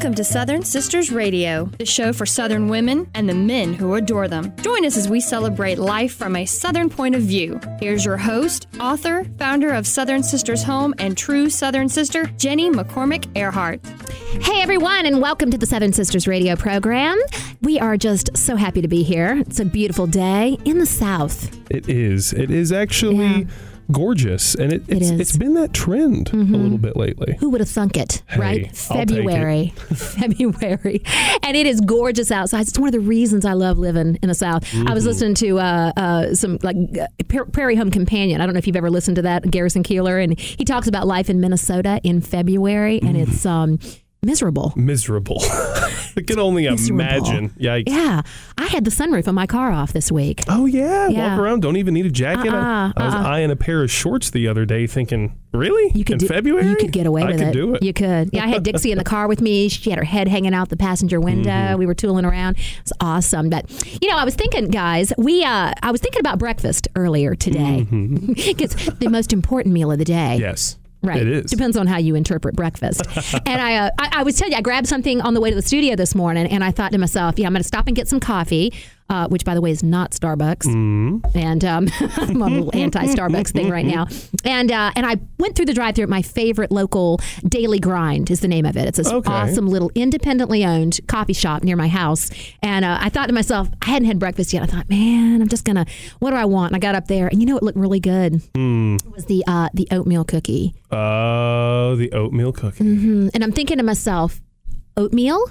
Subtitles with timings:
[0.00, 4.28] Welcome to Southern Sisters Radio, the show for Southern women and the men who adore
[4.28, 4.56] them.
[4.62, 7.60] Join us as we celebrate life from a Southern point of view.
[7.80, 13.28] Here's your host, author, founder of Southern Sisters Home, and true Southern sister, Jenny McCormick
[13.36, 13.84] Earhart.
[14.40, 17.20] Hey everyone, and welcome to the Southern Sisters Radio program.
[17.60, 19.36] We are just so happy to be here.
[19.46, 21.54] It's a beautiful day in the South.
[21.70, 22.32] It is.
[22.32, 23.44] It is actually Yeah.
[23.90, 25.06] Gorgeous, and it, it's.
[25.10, 25.20] Mm-hmm.
[25.20, 27.36] it's been that trend a little bit lately.
[27.40, 28.56] Who would have thunk it, Hey, right?
[28.64, 28.76] Take it.
[28.76, 29.68] February.
[29.94, 31.02] February.
[31.42, 32.62] And it is gorgeous outside.
[32.68, 34.62] It's one of the reasons I love living in the South.
[34.64, 34.94] I Mm-hmm.
[34.94, 38.40] was listening to uh, uh, some like uh, Prairie Home Companion.
[38.40, 41.06] I don't know if you've ever listened to that, Garrison Keillor, and he talks about
[41.06, 43.28] life in Minnesota in February, and Mm.
[43.28, 43.78] it's um,
[44.22, 44.72] miserable.
[44.76, 45.38] Miserable.
[46.16, 47.00] I can only Miserable.
[47.00, 47.50] imagine.
[47.50, 47.84] Yikes.
[47.88, 48.22] Yeah.
[48.58, 50.42] I had the sunroof on my car off this week.
[50.48, 51.08] Oh yeah.
[51.08, 51.30] Yeah.
[51.30, 51.60] walk around.
[51.62, 52.52] Don't even need a jacket.
[52.52, 53.22] I- Uh-uh, I was uh-uh.
[53.28, 55.90] eyeing a pair of shorts the other day, thinking, really?
[55.94, 56.68] You could in do, February?
[56.68, 57.52] You could get away I with could it.
[57.52, 57.82] do it.
[57.82, 58.30] You could.
[58.32, 59.68] Yeah, I had Dixie in the car with me.
[59.68, 61.50] She had her head hanging out the passenger window.
[61.50, 61.78] Mm-hmm.
[61.78, 62.56] We were tooling around.
[62.80, 63.48] It's awesome.
[63.50, 63.70] But
[64.02, 67.86] you know, I was thinking, guys, we uh, I was thinking about breakfast earlier today.
[67.90, 70.14] it's the most important meal of the day.
[70.38, 70.40] Mm-hmm.
[70.42, 70.76] yes.
[71.02, 71.22] Right.
[71.22, 71.50] It is.
[71.50, 73.02] Depends on how you interpret breakfast.
[73.46, 75.56] and I, uh, I, I was telling you, I grabbed something on the way to
[75.56, 77.96] the studio this morning, and I thought to myself, yeah, I'm going to stop and
[77.96, 78.72] get some coffee,
[79.10, 80.64] uh, which, by the way, is not Starbucks.
[80.66, 81.36] Mm-hmm.
[81.36, 84.06] And um, I'm on a little anti-Starbucks thing right now.
[84.44, 88.40] And uh, and I went through the drive-through at my favorite local Daily Grind is
[88.40, 88.86] the name of it.
[88.88, 89.30] It's this Okay.
[89.30, 92.30] awesome little independently owned coffee shop near my house.
[92.62, 94.62] And uh, I thought to myself, I hadn't had breakfast yet.
[94.62, 95.84] I thought, man, I'm just gonna.
[96.20, 96.70] What do I want?
[96.72, 98.40] And I got up there, and you know, it looked really good.
[98.54, 98.94] Hmm.
[99.04, 100.74] It was the uh, the oatmeal cookie.
[100.92, 102.84] Oh, the oatmeal cookie.
[102.84, 104.40] Mm, And I'm thinking to myself,
[104.96, 105.50] oatmeal,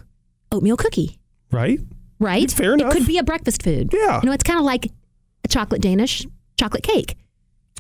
[0.51, 1.19] oatmeal cookie,
[1.51, 1.79] Right?
[2.19, 2.51] Right?
[2.51, 2.91] Fair enough.
[2.93, 3.89] It could be a breakfast food.
[3.93, 4.19] Yeah.
[4.21, 4.87] You know, it's kind of like
[5.43, 6.25] a chocolate Danish
[6.59, 7.15] chocolate cake.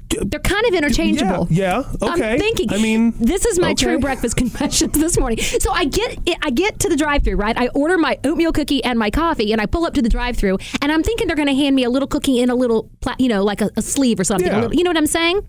[0.09, 1.47] They're kind of interchangeable.
[1.51, 1.83] Yeah.
[2.01, 2.09] yeah.
[2.13, 2.31] Okay.
[2.33, 2.73] I'm thinking.
[2.73, 3.85] I mean, this is my okay.
[3.85, 5.37] true breakfast confessions this morning.
[5.39, 7.55] So I get I get to the drive-through, right?
[7.55, 10.57] I order my oatmeal cookie and my coffee, and I pull up to the drive-through,
[10.81, 13.17] and I'm thinking they're going to hand me a little cookie in a little, pla-
[13.19, 14.47] you know, like a, a sleeve or something.
[14.47, 14.61] A Yeah.
[14.61, 15.41] little- you know what I'm saying?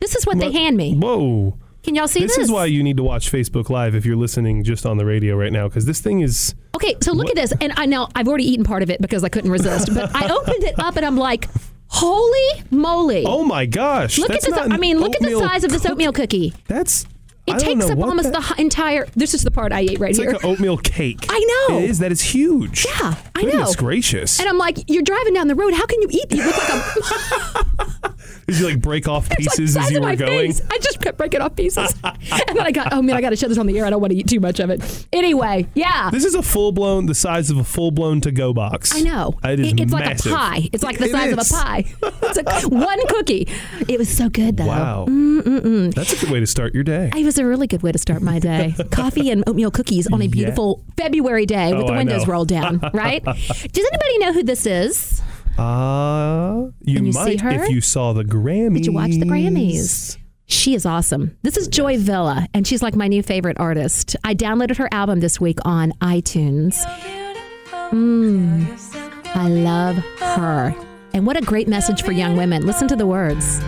[0.00, 0.94] This is what they hand me.
[0.94, 1.58] Whoa.
[1.84, 2.36] Can y'all see this?
[2.36, 5.04] This is why you need to watch Facebook Live if you're listening just on the
[5.04, 6.54] radio right now, because this thing is.
[6.74, 9.22] Okay, so look at this, and I know I've already eaten part of it because
[9.22, 9.94] I couldn't resist.
[9.94, 11.48] But I opened it up, and I'm like,
[11.88, 13.24] "Holy moly!
[13.26, 14.18] Oh my gosh!
[14.18, 14.54] look at this!
[14.56, 16.54] I mean, look at the size of this oatmeal cookie.
[16.66, 17.06] That's.
[17.46, 19.06] I It takes up almost that- the entire.
[19.16, 20.30] This is the part I ate right It's here.
[20.30, 21.26] It's like an oatmeal cake.
[21.28, 21.78] I know.
[21.78, 21.98] It is.
[21.98, 22.86] That is huge.
[22.86, 23.50] Yeah, I Goodness know.
[23.60, 24.40] Goodness gracious.
[24.40, 25.74] and I'm like, you're driving down the road.
[25.74, 26.32] How can you eat?
[26.32, 27.64] You look like a
[28.46, 30.52] Did you like break off like pieces size as you were going?
[30.52, 30.60] face.
[30.70, 32.18] I just kept breaking off pieces, and
[32.56, 32.92] then I got.
[32.92, 33.86] Oh man, I got to shut this on the air.
[33.86, 35.06] I don't want to eat too much of it.
[35.14, 36.10] Anyway, yeah.
[36.10, 38.94] This is a full blown, the size of a full blown to go box.
[38.94, 39.38] I know.
[39.44, 40.32] It is It- it's massive.
[40.32, 40.68] like a pie.
[40.72, 41.50] It's like the It size is.
[41.52, 41.84] of a pie.
[42.22, 43.48] It's a, one cookie.
[43.88, 44.66] It was so good though.
[44.66, 45.06] Wow.
[45.08, 47.10] That's a good way to start your day.
[47.16, 48.74] It was a really good way to start my day.
[48.90, 52.80] Coffee and oatmeal cookies on a beautiful February day with Oh, the windows rolled down,
[52.94, 53.22] right?
[53.24, 55.22] Does anybody know who this is?
[55.58, 57.50] Uh, you Can you see might her?
[57.64, 58.74] if you saw the Grammys.
[58.74, 60.16] Did you watch the Grammys?
[60.46, 61.36] She is awesome.
[61.42, 64.14] This is Joy Villa, and she's like my new favorite artist.
[64.24, 66.76] I downloaded her album this week on iTunes.
[67.90, 68.66] Mm,
[69.34, 70.74] I love her.
[71.14, 72.66] And what a great message for young women.
[72.66, 73.60] Listen to the words.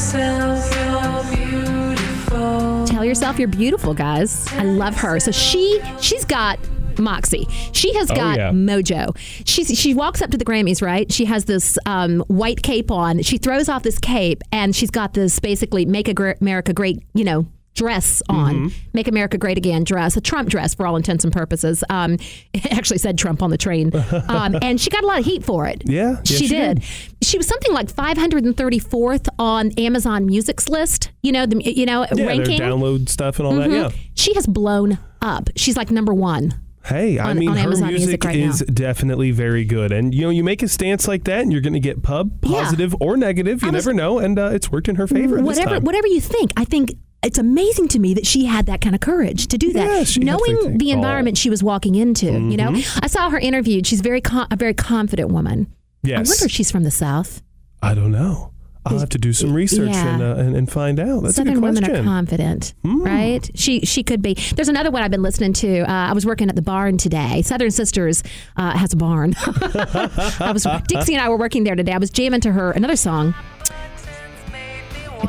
[0.00, 2.86] Yourself you're beautiful.
[2.86, 4.50] Tell yourself you're beautiful, guys.
[4.54, 5.20] I love her.
[5.20, 6.58] So she she's got
[6.98, 7.46] moxie.
[7.72, 8.50] She has Oh, got yeah.
[8.50, 9.14] mojo.
[9.46, 11.12] She's she walks up to the Grammys, right?
[11.12, 13.20] She has this um, white cape on.
[13.22, 16.08] She throws off this cape, and she's got this basically "Make
[16.40, 17.46] America Great," you know.
[17.74, 18.68] Dress on, Mm-hmm.
[18.92, 19.84] make America great again.
[19.84, 21.82] Dress, a Trump dress for all intents and purposes.
[21.88, 22.14] Um,
[22.52, 23.90] it actually said Trump on the train,
[24.28, 25.82] um, and she got a lot of heat for it.
[25.86, 26.80] Yeah, yeah, she, she did.
[26.80, 26.84] did.
[27.22, 31.10] She was something like 534th on Amazon Music's list.
[31.22, 32.58] You know the you know Yeah, ranking.
[32.58, 33.70] their download stuff and all that.
[33.70, 33.90] Yeah.
[34.14, 35.48] She has blown up.
[35.56, 36.54] She's like number one.
[36.84, 40.14] Hey, I On- mean, on her Amazon music, Music right is definitely very good, and
[40.14, 42.62] you know, you make a stance like that, and you're going to get pub Yeah.
[42.62, 43.62] positive or negative.
[43.62, 45.40] You was- never know, and uh, it's worked in her favor.
[45.42, 48.94] whatever whatever you think, I think it's amazing to me that she had that kind
[48.94, 52.26] of courage to do that, Yeah, knowing the environment she was walking into.
[52.26, 52.98] You know, Mm-hmm.
[53.02, 53.86] I saw her interviewed.
[53.86, 55.66] She's very con- a very confident woman.
[56.02, 57.42] Yes, I wonder if she's from the South.
[57.82, 58.52] I don't know.
[58.86, 60.14] I'll have to do some research Yeah.
[60.14, 61.22] and, uh, and and find out.
[61.22, 63.02] That's Southern women are confident, Hmm.
[63.02, 63.50] right?
[63.54, 64.32] She she could be.
[64.56, 65.80] There's another one I've been listening to.
[65.80, 67.42] Uh, I was working at the barn today.
[67.42, 68.22] Southern Sisters
[68.56, 69.34] uh, has a barn.
[69.46, 71.92] I was Dixie and I were working there today.
[71.92, 73.34] I was jamming to her another song.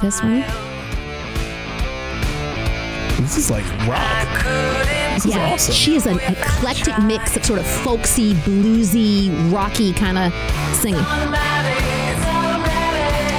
[0.01, 0.45] This one.
[3.21, 4.43] This is like rock.
[5.13, 5.75] This is yeah, awesome.
[5.75, 10.33] she is an eclectic mix of sort of folksy, bluesy, rocky kind of
[10.75, 11.03] singing.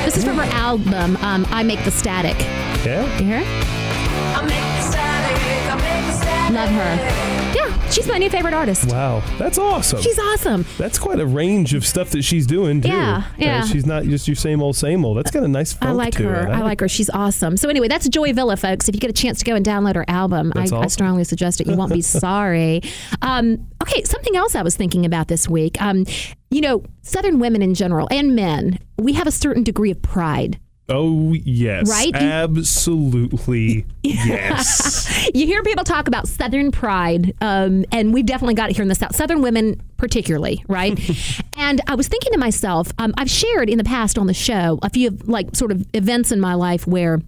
[0.05, 2.39] This is from her album, um, I Make the Static.
[2.85, 3.03] Yeah.
[3.19, 3.43] You hear?
[3.45, 5.37] I make the static,
[5.69, 6.55] I make the static.
[6.55, 7.42] Love her.
[7.55, 8.89] Yeah, she's my new favorite artist.
[8.91, 10.01] Wow, that's awesome.
[10.01, 10.65] She's awesome.
[10.79, 12.89] that's quite a range of stuff that she's doing too.
[12.89, 13.65] Yeah, Uh, yeah.
[13.65, 15.19] she's not just your same old, same old.
[15.19, 16.47] That's got a nice I like to her.
[16.49, 16.51] it.
[16.51, 16.89] I like her.
[16.89, 17.57] She's awesome.
[17.57, 18.89] So anyway, that's Joy Villa, folks.
[18.89, 21.25] If you get a chance to go and download her album, I, That's I strongly
[21.25, 21.67] suggest it.
[21.67, 22.83] You won't be sorry.
[23.21, 25.81] Um, okay, something else I was thinking about this week.
[25.83, 26.07] Um,
[26.51, 30.59] you know, Southern women in general and men, we have a certain degree of pride.
[30.93, 32.15] Oh yes, Right?
[32.15, 35.31] Absolutely yes.
[35.35, 38.89] You hear people talk about Southern pride, um, and we've definitely got it here in
[38.89, 39.15] the South.
[39.17, 40.99] Southern women, particularly, right?
[41.57, 44.79] and I was thinking to myself, um, I've shared in the past on the show
[44.83, 47.21] a few of, like sort of events in my life where.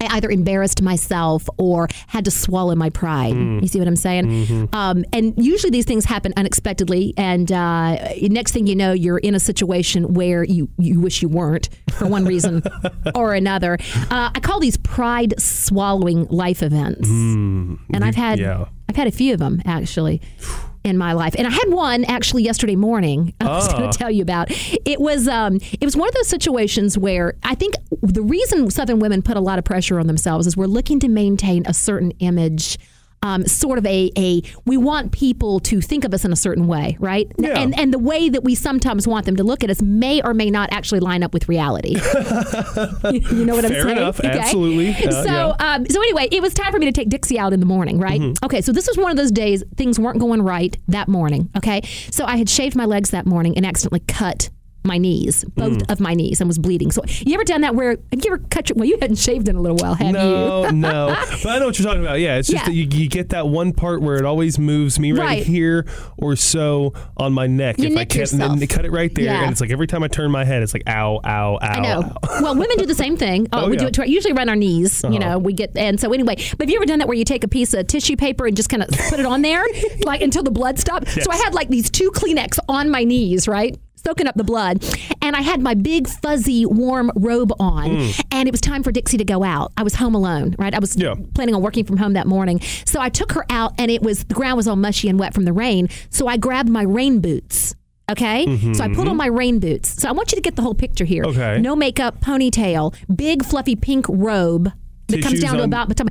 [0.00, 3.34] I either embarrassed myself or had to swallow my pride.
[3.34, 4.68] You see what I'm saying?
[4.72, 9.34] Um, and usually these things happen unexpectedly, and uh, next thing you know, you're in
[9.34, 12.62] a situation where you you wish you weren't for one reason
[13.14, 13.78] or another.
[14.10, 18.66] Uh, I call these pride swallowing life events, and I've had yeah.
[18.88, 20.20] I've had a few of them actually
[20.84, 23.34] in my life, and I had one actually yesterday morning.
[23.40, 23.90] I was going Ah.
[23.90, 24.48] to tell you about.
[24.84, 28.98] It was um, it was one of those situations where I think the reason Southern
[28.98, 32.12] women put a lot of pressure on themselves is we're looking to maintain a certain
[32.20, 32.78] image.
[33.20, 36.68] Um, sort of a, a we want people to think of us in a certain
[36.68, 37.30] way, right?
[37.36, 37.58] Yeah.
[37.58, 40.34] And and the way that we sometimes want them to look at us may or
[40.34, 41.90] may not actually line up with reality.
[43.10, 43.96] you know what I'm Fair saying?
[43.96, 44.20] enough.
[44.20, 44.90] Absolutely.
[44.90, 45.74] Uh, so, yeah.
[45.74, 47.98] um, so anyway, it was time for me to take Dixie out in the morning,
[47.98, 48.20] right?
[48.20, 48.44] Mm-hmm.
[48.44, 51.50] Okay, so this was one of those days things weren't going right that morning.
[51.56, 54.50] Okay, so I had shaved my legs that morning and accidentally cut
[54.88, 55.92] my knees, both Mm.
[55.92, 56.90] of my knees, and was bleeding.
[56.90, 57.76] So, you ever done that?
[57.76, 58.74] Where have you ever cut your?
[58.76, 60.12] Well, you hadn't shaved in a little while, have you?
[60.14, 61.16] No, no.
[61.44, 62.18] But I know what you're talking about.
[62.18, 62.66] Yeah, it's just Yeah.
[62.66, 65.46] that you, you get that one part where it always moves me right, Right.
[65.46, 65.86] here
[66.16, 67.78] or so on my neck.
[67.78, 68.60] You if I can't, and then yourself.
[68.60, 69.42] they cut it right there, Yeah.
[69.42, 71.58] and it's like every time I turn my head, it's like ow, ow, ow.
[71.60, 72.00] I know.
[72.02, 72.42] ow.
[72.42, 73.46] well, women do the same thing.
[73.52, 75.02] Oh, Oh, we do it to our, usually around our knees.
[75.04, 75.18] You Uh-huh.
[75.18, 76.36] know, we get and so anyway.
[76.56, 78.56] But have you ever done that where you take a piece of tissue paper and
[78.56, 79.64] just kind of put it on there,
[80.04, 81.12] like until the blood stops?
[81.22, 83.78] So I had like these two Kleenex on my knees, right?
[84.04, 84.84] Soaking up the blood,
[85.20, 88.20] and I had my big fuzzy warm robe on, Mm.
[88.30, 89.72] and it was time for Dixie to go out.
[89.76, 90.72] I was home alone, right?
[90.72, 91.14] I was Yeah.
[91.34, 94.24] planning on working from home that morning, so I took her out, and it was
[94.24, 95.88] the ground was all mushy and wet from the rain.
[96.10, 97.74] So I grabbed my rain boots.
[98.10, 100.00] Okay, so I put on my rain boots.
[100.00, 101.24] So I want you to get the whole picture here.
[101.24, 101.40] Mm-hmm.
[101.40, 101.60] Okay.
[101.60, 104.72] No makeup, ponytail, big fluffy pink robe
[105.08, 106.08] that comes down to about the top,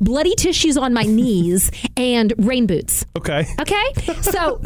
[0.00, 3.06] bloody tissues on my knees, and rain boots.
[3.16, 3.46] Okay.
[3.60, 3.84] Okay,
[4.22, 4.60] so.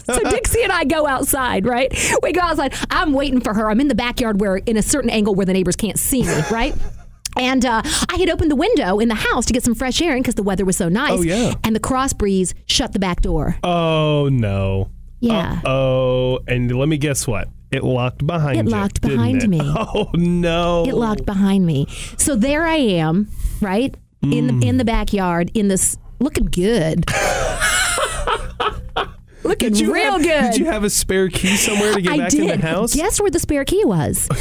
[0.06, 1.92] So Dixie and I go outside, right?
[2.22, 2.74] We go outside.
[2.90, 3.70] I'm waiting for her.
[3.70, 6.34] I'm in the backyard where, in a certain angle where the neighbors can't see me,
[6.50, 6.74] right?
[7.36, 10.16] And uh, I had opened the window in the house to get some fresh air
[10.16, 11.18] in because the weather was so nice.
[11.18, 11.54] Oh, yeah.
[11.64, 13.56] And the cross breeze shut the back door.
[13.62, 14.90] Oh no.
[15.20, 15.60] Yeah.
[15.64, 17.48] Oh, and let me guess what?
[17.70, 18.60] It locked behind me.
[18.60, 18.70] It you.
[18.70, 19.48] locked behind it?
[19.48, 19.60] me.
[19.62, 20.84] Oh no.
[20.86, 21.86] It locked behind me.
[22.16, 23.28] So there I am,
[23.60, 27.04] right in the in the backyard in this looking good.
[29.46, 30.52] Looking Did you real have, good.
[30.52, 32.40] Did you have a spare key somewhere to get I back did.
[32.40, 32.94] in the house?
[32.94, 34.28] Guess where the spare key was?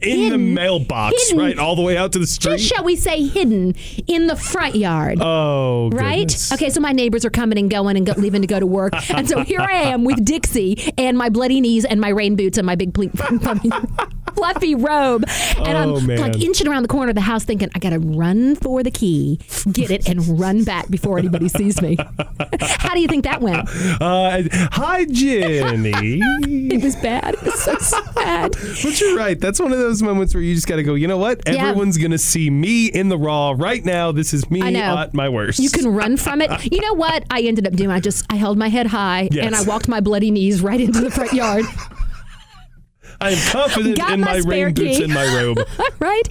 [0.00, 1.38] in the mailbox, Hidden.
[1.44, 2.58] right, all the way out to the street.
[2.58, 3.74] Just shall we say hidden
[4.08, 5.18] in the front yard.
[5.20, 6.18] oh, Right?
[6.26, 6.52] goodness.
[6.52, 8.92] Okay, so my neighbors are coming and going and go, leaving to go to work.
[9.10, 12.58] and so here I am with Dixie and my bloody knees and my rain boots
[12.58, 13.10] and my big ple-
[14.34, 15.24] fluffy robe.
[15.58, 16.18] And Oh, I'm man.
[16.20, 18.90] like inching around the corner of the house thinking, I got to run for the
[18.90, 19.40] key,
[19.72, 21.96] get it, and run back before anybody sees me.
[22.60, 23.68] How do you think that went?
[24.00, 26.20] Uh, hi, Jenny.
[26.74, 27.34] It was bad.
[27.34, 28.52] It was so sad.
[28.52, 29.38] but you're right.
[29.38, 30.94] That's one of those moments where you just got to go.
[30.94, 31.42] You know what?
[31.46, 31.66] Yeah.
[31.68, 34.10] Everyone's gonna see me in the raw right now.
[34.12, 35.58] This is me at my worst.
[35.60, 36.50] You can run from it.
[36.72, 37.90] You know what I ended up doing?
[37.90, 39.46] I just I held my head high Yes.
[39.46, 41.64] and I walked my bloody knees right into the front yard.
[43.20, 45.58] I am confident Got in my my, rain boots and my robe.
[45.98, 46.22] right?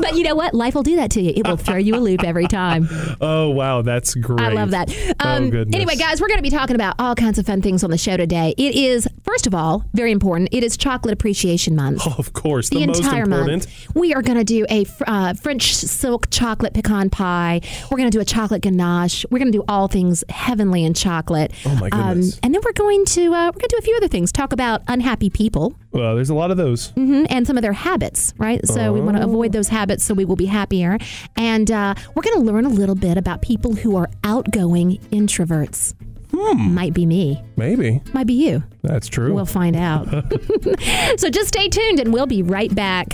[0.00, 0.54] But you know what?
[0.54, 1.32] Life will do that to you.
[1.34, 2.88] It will throw you a loop every time.
[3.20, 4.40] Oh wow, that's great.
[4.40, 4.90] I love that.
[5.20, 5.74] Um, oh goodness.
[5.74, 7.98] anyway, guys, we're going to be talking about all kinds of fun things on the
[7.98, 8.54] show today.
[8.56, 10.48] It is, first of all, very important.
[10.52, 12.02] It is Chocolate Appreciation Month.
[12.06, 13.66] Oh, of course, the, the most entire important.
[13.66, 13.94] month.
[13.94, 17.60] We are going to do a uh, French silk chocolate pecan pie.
[17.90, 19.24] We're going to do a chocolate ganache.
[19.30, 21.52] We're going to do all things heavenly in chocolate.
[21.64, 22.34] Oh, my goodness.
[22.34, 24.32] Um, and then we're going to uh, we're going to do a few other things.
[24.32, 26.90] Talk about unhappy people Well, there's a lot of those.
[26.92, 28.34] mhm, and some of their habits.
[28.38, 28.66] Right.
[28.66, 30.98] So we want to avoid those habits so we will be happier.
[31.36, 35.94] And uh, we're going to learn a little bit about people who are outgoing introverts.
[36.34, 36.74] Hmm.
[36.74, 37.42] Might be me.
[37.56, 38.62] Maybe Might be you.
[38.82, 39.34] that's true.
[39.34, 40.08] We'll find out.
[41.18, 43.08] so just stay tuned and we'll be right back.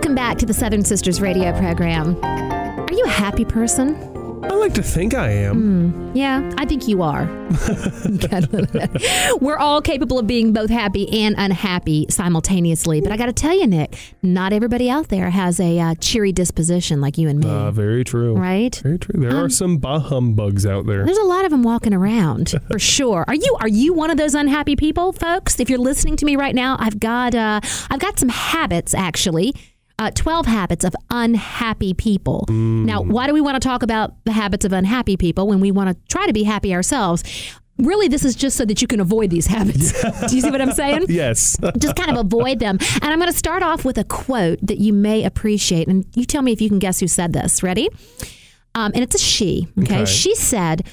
[0.00, 2.18] Welcome back to the Southern Sisters radio program.
[2.24, 3.94] Are you a happy person?
[4.42, 6.16] I like to think I am.
[6.16, 7.26] Yeah, I think you are.
[9.42, 13.02] We're all capable of being both happy and unhappy simultaneously.
[13.02, 16.32] But I got to tell you, Nick, not everybody out there has a uh, cheery
[16.32, 17.50] disposition like you and me.
[17.50, 18.34] Uh, very true.
[18.34, 18.74] right?
[18.76, 19.20] Very true.
[19.20, 21.04] There are some bah humbugs out there.
[21.04, 23.26] There's a lot of them walking around for sure.
[23.28, 25.60] Are you are you one of those unhappy people, folks?
[25.60, 29.54] If you're listening to me right now, I've got uh, I've got some habits actually.
[30.00, 32.46] Uh, 12 habits of unhappy people.
[32.48, 35.70] Now, why do we want to talk about the habits of unhappy people when we
[35.70, 37.22] want to try to be happy ourselves?
[37.76, 39.92] Really, this is just so that you can avoid these habits.
[40.28, 41.04] do you see what I'm saying?
[41.10, 41.58] Yes.
[41.78, 42.78] just kind of avoid them.
[42.80, 45.86] And I'm going to start off with a quote that you may appreciate.
[45.86, 47.62] And you tell me if you can guess who said this.
[47.62, 47.90] Ready?
[48.74, 49.68] Um, and it's a she.
[49.80, 49.96] Okay?
[49.96, 50.04] Okay.
[50.06, 50.86] She said,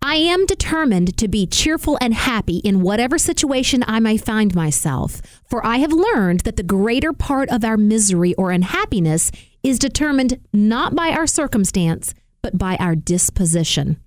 [0.00, 5.20] I am determined to be cheerful and happy in whatever situation I may find myself,
[5.44, 10.38] for I have learned that the greater part of our misery or unhappiness is determined
[10.52, 13.98] not by our circumstance, but by our disposition.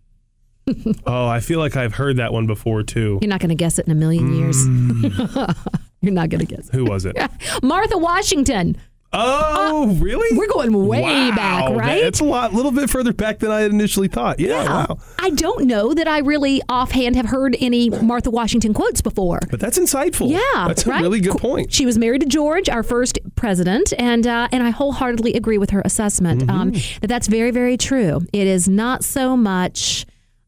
[1.05, 3.17] Oh, I feel like I've heard that one before too.
[3.21, 4.55] You're not going to guess it in a million years.
[4.55, 5.57] Mm.
[6.01, 6.69] You're not going to guess.
[6.69, 6.75] It.
[6.75, 7.17] Who was it?
[7.63, 8.77] Martha Washington.
[9.13, 10.37] Oh, really?
[10.37, 12.03] We're going way Wow, back, right?
[12.03, 14.39] It's a lot, little bit further back than I had initially thought.
[14.39, 14.97] Yeah, wow.
[15.19, 19.39] I don't know that I really offhand have heard any Martha Washington quotes before.
[19.49, 20.29] But that's insightful.
[20.29, 21.01] Yeah, that's a right?
[21.01, 21.73] really good point.
[21.73, 25.71] She was married to George, our first president, and uh, and I wholeheartedly agree with
[25.71, 26.99] her assessment um, Mm-hmm.
[27.01, 28.21] that that's very very true.
[28.31, 30.05] It is not so much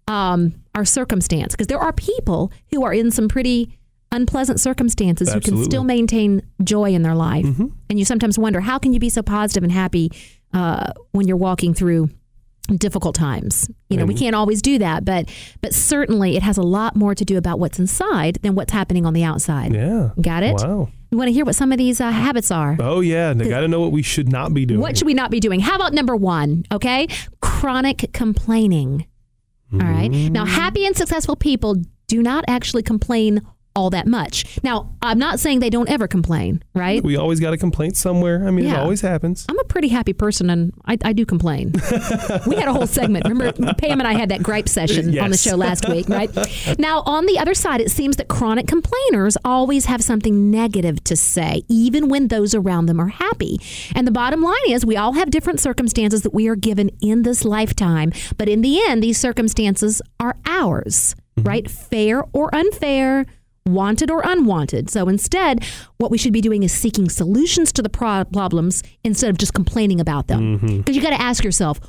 [0.08, 3.77] um, our circumstance because there are people who are in some pretty
[4.13, 7.67] unpleasant circumstances who can still maintain joy in their life, Mm-hmm.
[7.89, 10.10] and you sometimes wonder how can you be so positive and happy
[10.53, 12.10] uh, when you're walking through
[12.77, 13.70] difficult times.
[13.89, 15.29] You know, we can't always do that, but
[15.62, 19.05] but certainly it has a lot more to do about what's inside than what's happening
[19.05, 19.74] on the outside.
[19.75, 20.12] Yeah.
[20.22, 20.55] Got it?
[20.55, 20.88] Wow.
[21.12, 22.77] You want to hear what some of these uh, habits are?
[22.79, 24.79] Oh yeah, got to know what we should not be doing.
[24.79, 25.60] What should we not be doing?
[25.60, 26.63] How about number one?
[26.72, 27.08] Okay,
[27.41, 29.05] chronic complaining.
[29.74, 30.08] All right.
[30.10, 31.75] Now, happy and successful people
[32.08, 33.41] do not actually complain
[33.75, 34.60] all that much.
[34.63, 37.03] Now, I'm not saying they don't ever complain, right?
[37.03, 38.48] we always got a complaint somewhere.
[38.48, 39.46] I mean, it always happens.
[39.50, 41.72] I'm a pretty happy person and I, I do complain.
[42.48, 43.27] we had a whole segment.
[43.27, 46.30] Remember, Pam and I had that gripe session on the show last week, right?
[46.80, 51.15] Now, on the other side, it seems that chronic complainers always have something negative to
[51.15, 53.60] say, even when those around them are happy.
[53.96, 57.24] And the bottom line is, we all have different circumstances that we are given in
[57.24, 61.48] this lifetime, but in the end, these circumstances are ours, mm-hmm.
[61.48, 61.70] right?
[61.70, 63.25] Fair or unfair
[63.65, 64.89] wanted or unwanted.
[64.89, 65.63] So instead,
[65.98, 69.53] what we should be doing is seeking solutions to the pro- problems instead of just
[69.53, 70.60] complaining about them.
[70.60, 70.77] Mm-hmm.
[70.79, 71.79] Because you got to ask yourself,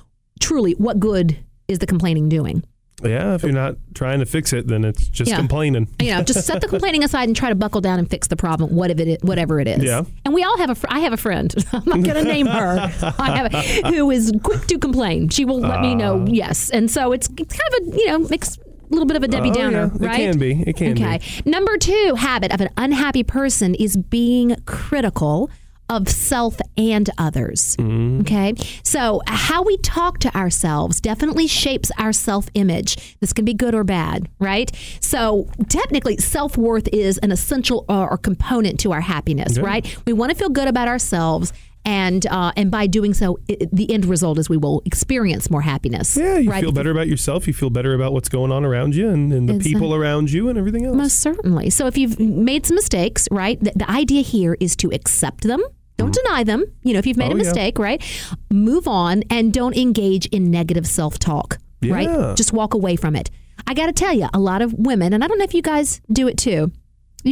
[0.41, 1.37] truly, what good
[1.69, 2.63] is the complaining doing?
[3.03, 5.37] Yeah, if you're not trying to fix it, then it's just Yeah.
[5.37, 5.89] complaining.
[6.01, 8.37] You know, just set the complaining aside and try to buckle down and fix the
[8.37, 9.83] problem, whatever it, whatever it is.
[9.83, 10.05] Yeah.
[10.25, 10.75] And we all have a.
[10.77, 11.53] Fr- I have a friend.
[11.73, 12.79] I'm not going to name her.
[13.19, 15.29] I have a, who is quick to complain.
[15.29, 16.21] She will let me know.
[16.23, 16.31] Ah.
[16.31, 18.59] Yes, and so it's, it's kind of a you know mix.
[18.91, 20.17] A little bit of a Debbie Oh, Downer, yeah, it right?
[20.17, 20.63] can be.
[20.67, 21.21] It can okay.
[21.45, 25.51] Number two habit of an unhappy person is being critical
[25.91, 27.77] of self and others.
[27.77, 28.21] Mm-hmm.
[28.23, 28.55] Okay.
[28.83, 33.17] So, how we talk to ourselves definitely shapes our self image.
[33.21, 34.71] This can be good or bad, right?
[35.01, 39.65] So, technically, self worth is an essential uh, or component to our happiness, Yeah.
[39.65, 39.97] right?
[40.07, 41.53] We want to feel good about ourselves.
[41.87, 45.61] And uh, and by doing so, i the end result is we will experience more
[45.61, 46.17] happiness.
[46.17, 46.63] Yeah, you right?
[46.63, 47.47] feel better about yourself.
[47.47, 50.49] You feel better about what's going on around you and, and the people around you
[50.49, 50.97] and everything else.
[50.97, 51.69] Most certainly.
[51.71, 55.63] So if you've made some mistakes, right, the, the idea here is to accept them.
[55.97, 56.65] Don't deny them.
[56.83, 57.45] You know, if you've made Oh, a yeah.
[57.45, 58.03] mistake, right,
[58.51, 61.95] move on and don't engage in negative self talk, Yeah.
[61.95, 62.37] right?
[62.37, 63.31] Just walk away from it.
[63.67, 65.63] I got to tell you, a lot of women, and I don't know if you
[65.63, 66.73] guys do it too.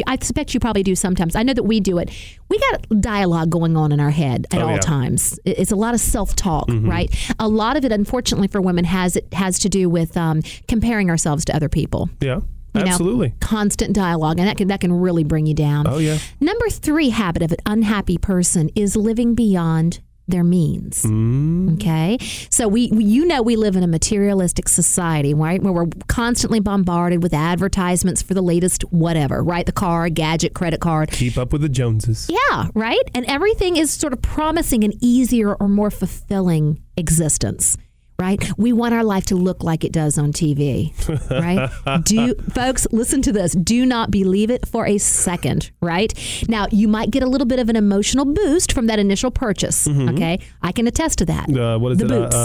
[0.06, 1.36] I suspect you probably do sometimes.
[1.36, 2.10] I know that we do it.
[2.48, 4.78] We got dialogue going on in our head at Oh, all yeah.
[4.80, 5.38] times.
[5.44, 7.14] It's a lot of self talk, right?
[7.38, 11.10] A lot of it, unfortunately, for women has it has to do with um, comparing
[11.10, 12.36] ourselves to other people yeah,
[12.74, 13.34] you know, absolutely.
[13.40, 15.86] constant dialogue, and that can that can really bring you down.
[15.86, 16.18] Oh, yeah.
[16.40, 21.02] Number three habit of an unhappy person is living beyond their means.
[21.02, 21.74] Mm.
[21.74, 22.18] Okay,
[22.50, 25.62] so we, we you know we live in a materialistic society, right?
[25.62, 29.66] Where we're constantly bombarded with advertisements for the latest whatever, right?
[29.66, 31.10] The car, gadget, credit card.
[31.10, 32.30] Keep up with the Joneses.
[32.30, 33.02] Yeah, right?
[33.14, 37.76] And everything is sort of promising an easier or more fulfilling existence.
[38.22, 38.40] Right?
[38.56, 40.92] We want our life to look like it does on TV,
[41.30, 41.68] right?
[42.04, 43.52] Do folks listen to this?
[43.52, 46.12] Do not believe it for a second, right?
[46.48, 49.88] Now you might get a little bit of an emotional boost from that initial purchase.
[49.88, 51.48] Okay, I can attest to that.
[51.50, 52.12] Uh, what is the it?
[52.12, 52.34] Uh, boots.
[52.36, 52.38] uh,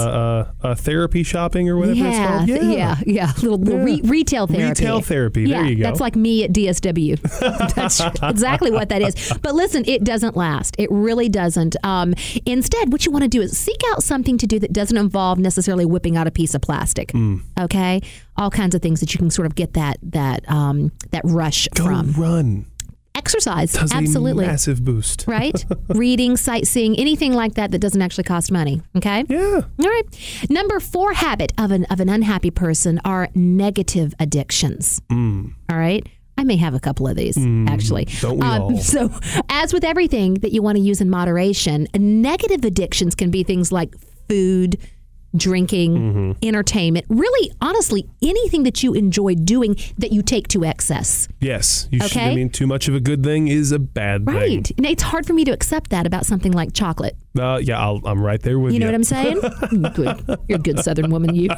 [0.64, 2.46] uh, uh, therapy shopping or whatever it's yeah, called?
[2.48, 4.68] th- yeah, yeah, Little, little re- retail therapy.
[4.82, 5.46] Retail therapy.
[5.46, 5.82] There Yeah, you go.
[5.84, 7.20] that's like me at DSW.
[7.74, 9.14] that's exactly what that is.
[9.42, 10.74] But listen, it doesn't last.
[10.78, 11.76] It really doesn't.
[11.84, 12.14] Um,
[12.46, 15.38] instead, what you want to do is seek out something to do that doesn't involve
[15.38, 17.08] necessarily whipping out a piece of plastic.
[17.12, 17.42] Mm.
[17.60, 18.00] Okay,
[18.36, 21.68] all kinds of things that you can sort of get that that um, that rush
[21.74, 22.12] Go from.
[22.12, 22.66] run.
[23.14, 24.44] Exercise, Does absolutely.
[24.44, 25.24] a massive boost.
[25.28, 25.64] Right?
[25.88, 28.80] Reading, sightseeing, anything like that that doesn't actually cost money.
[28.96, 29.24] Okay.
[29.28, 29.38] Yeah.
[29.38, 30.46] All right.
[30.48, 35.00] Number four habit of an of an unhappy person are negative addictions.
[35.10, 36.06] All right.
[36.36, 37.36] I may have a couple of these
[37.68, 38.06] actually.
[38.06, 38.76] Um, don't we all?
[38.78, 39.10] So,
[39.48, 43.72] as with everything that you want to use in moderation, negative addictions can be things
[43.72, 43.92] like
[44.28, 44.78] food,
[45.38, 46.32] drinking, Mm-hmm.
[46.42, 47.06] entertainment.
[47.08, 51.28] Really, honestly, anything that you enjoy doing that you take to excess.
[51.40, 51.88] Yes.
[51.90, 52.10] You should.
[52.12, 52.30] Okay.
[52.30, 54.66] I mean, too much of a good thing is a bad Right.
[54.66, 54.74] thing.
[54.76, 57.16] And it's hard for me to accept that about something like chocolate.
[57.38, 58.74] Uh, yeah, I'll, I'm right there with you.
[58.74, 59.40] You know what I'm saying?
[59.94, 60.38] good.
[60.48, 61.48] You're a good Southern woman, you.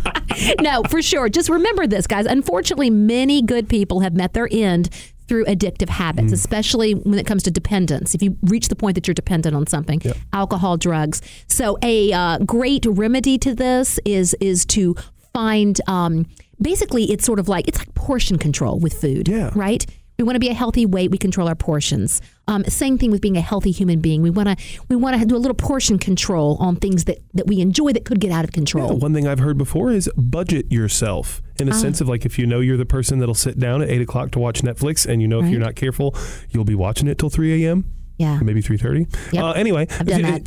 [0.60, 1.28] no, for sure.
[1.28, 2.26] Just remember this, guys.
[2.26, 4.88] Unfortunately, many good people have met their end
[5.28, 8.14] through addictive habits, especially when it comes to dependence.
[8.14, 10.00] If you reach the point that you're dependent on something,
[10.32, 11.20] alcohol, drugs.
[11.48, 14.94] So, a uh, great remedy to this is is to
[15.32, 15.80] find.
[15.88, 16.26] Um,
[16.60, 19.28] basically, it's sort of like it's like portion control with food.
[19.28, 19.50] Yeah.
[19.54, 19.86] Right.
[20.18, 21.10] We want to be a healthy weight.
[21.10, 22.22] We control our portions.
[22.48, 24.22] Um, same thing with being a healthy human being.
[24.22, 24.56] We want to
[24.88, 28.04] we want to do a little portion control on things that, that we enjoy that
[28.04, 28.96] could get out of control.
[28.96, 31.74] One thing I've heard before is budget yourself in a Ah.
[31.74, 34.30] sense of like if you know you're the person that'll sit down at eight o'clock
[34.32, 36.14] to watch Netflix and you know if you're not careful,
[36.50, 37.84] you'll be watching it till 3 a.m.
[38.18, 38.38] Yeah.
[38.42, 39.44] maybe 3.30 Yep.
[39.44, 39.86] uh, anyway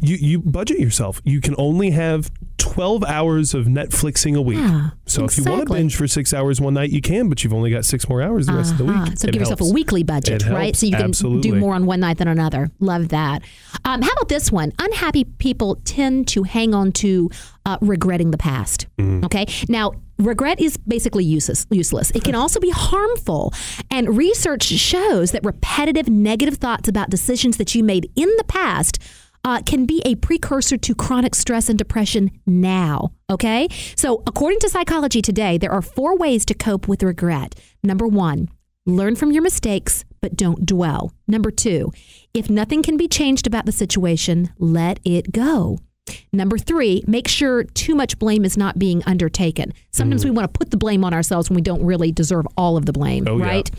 [0.01, 4.89] you, you budget yourself you can only have 12 hours of netflixing a week Yeah,
[5.05, 7.53] so if you want to binge for six hours one night you can but you've
[7.53, 9.05] only got six more hours the rest of the Uh-huh.
[9.05, 10.63] week So It give yourself a weekly budget, It right?
[10.65, 10.79] helps.
[10.79, 11.51] So you can Absolutely.
[11.51, 12.69] do more on one night than another.
[12.79, 13.43] Love that.
[13.85, 14.71] Um, how about this one?
[14.79, 17.29] Unhappy people tend to hang on to
[17.65, 18.87] uh, regretting the past.
[18.97, 19.25] Mm-hmm.
[19.25, 19.45] Okay.
[19.67, 21.65] Now, regret is basically useless.
[21.69, 22.11] Useless.
[22.11, 23.53] It can also be harmful,
[23.89, 28.99] and research shows that repetitive negative thoughts about decisions that you made in the past.
[29.45, 33.09] Uh, can be a precursor to chronic stress and depression now.
[33.29, 33.69] Okay?
[33.95, 37.55] So, according to Psychology Today, there are four ways to cope with regret.
[37.81, 38.49] Number one,
[38.89, 41.11] Learn from your mistakes, but don't dwell.
[41.27, 41.91] Number two,
[42.33, 45.77] if nothing can be changed about the situation, let it go.
[46.31, 49.73] Number three, make sure too much blame is not being undertaken.
[49.91, 50.37] Sometimes we mm-hmm.
[50.37, 52.93] want to put the blame on ourselves when we don't really deserve all of the
[52.93, 53.45] blame, Oh, yeah.
[53.45, 53.71] right?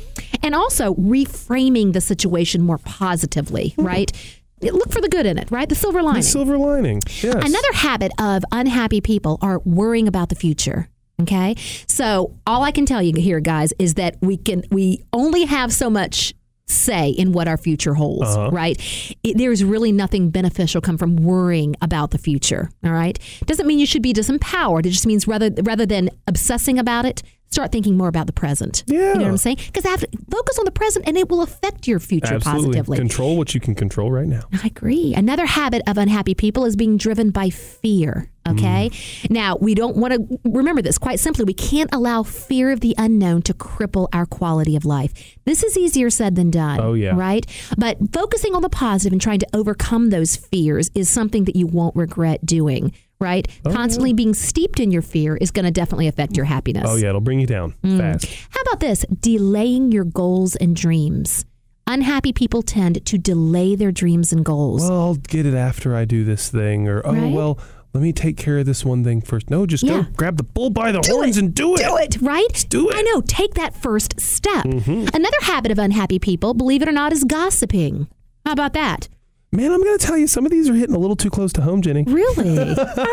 [0.42, 3.87] And also reframing the situation more positively, hmm.
[3.87, 4.37] right?
[4.62, 5.68] Look for the good in it, right?
[5.68, 6.20] The silver lining.
[6.20, 10.88] the silver lining yes Another habit of unhappy people are worrying about the future.
[11.22, 11.54] Okay.
[11.87, 15.72] So all I can tell you here, guys, is that we can we only have
[15.72, 16.35] so much
[16.70, 18.50] say in what our future holds, Uh-huh.
[18.50, 18.80] right?
[19.22, 22.70] It, there's really nothing beneficial come from worrying about the future.
[22.85, 23.18] All right.
[23.46, 24.87] Doesn't mean you should be disempowered.
[24.87, 28.84] It just means rather rather than obsessing about it, start thinking more about the present.
[28.86, 28.98] Yeah.
[28.98, 29.58] You know what I'm saying?
[29.66, 32.98] Because focus on the present and it will affect your future absolutely positively.
[32.98, 35.14] control what you can control right now I agree.
[35.14, 38.30] Another habit of unhappy people is being driven by fear.
[38.48, 38.90] Okay.
[38.90, 39.30] Mm.
[39.30, 41.44] Now, we don't want to remember this quite simply.
[41.44, 45.12] We can't allow fear of the unknown to cripple our quality of life.
[45.44, 46.80] This is easier said than done.
[46.80, 47.14] Oh, yeah.
[47.14, 47.46] Right?
[47.76, 51.66] But focusing on the positive and trying to overcome those fears is something that you
[51.66, 52.92] won't regret doing.
[53.20, 53.46] Right?
[53.64, 56.85] Constantly being steeped in your fear is going to definitely affect your happiness.
[56.87, 57.98] oh yeah it'll bring you down Mm.
[57.98, 59.04] fast How about this?
[59.20, 61.44] Delaying your goals and dreams.
[61.87, 64.83] Unhappy people tend to delay their dreams and goals.
[64.83, 67.33] well i'll get it after i do this thing or oh Right?
[67.33, 67.59] well
[67.92, 70.02] let me take care of this one thing first no just Yeah.
[70.04, 72.66] go grab the bull by the horns and do it Do it, right?
[72.68, 72.92] do it.
[72.92, 72.98] Mm-hmm.
[72.98, 73.20] I know.
[73.22, 74.64] Take that first step.
[74.64, 78.06] Another habit of unhappy people, believe it or not, is gossiping.
[78.46, 79.09] How about that?
[79.52, 81.52] Man, I'm going to tell you, some of these are hitting a little too close
[81.54, 82.04] to home, Jenny.
[82.06, 82.56] Really?
[82.56, 82.64] Are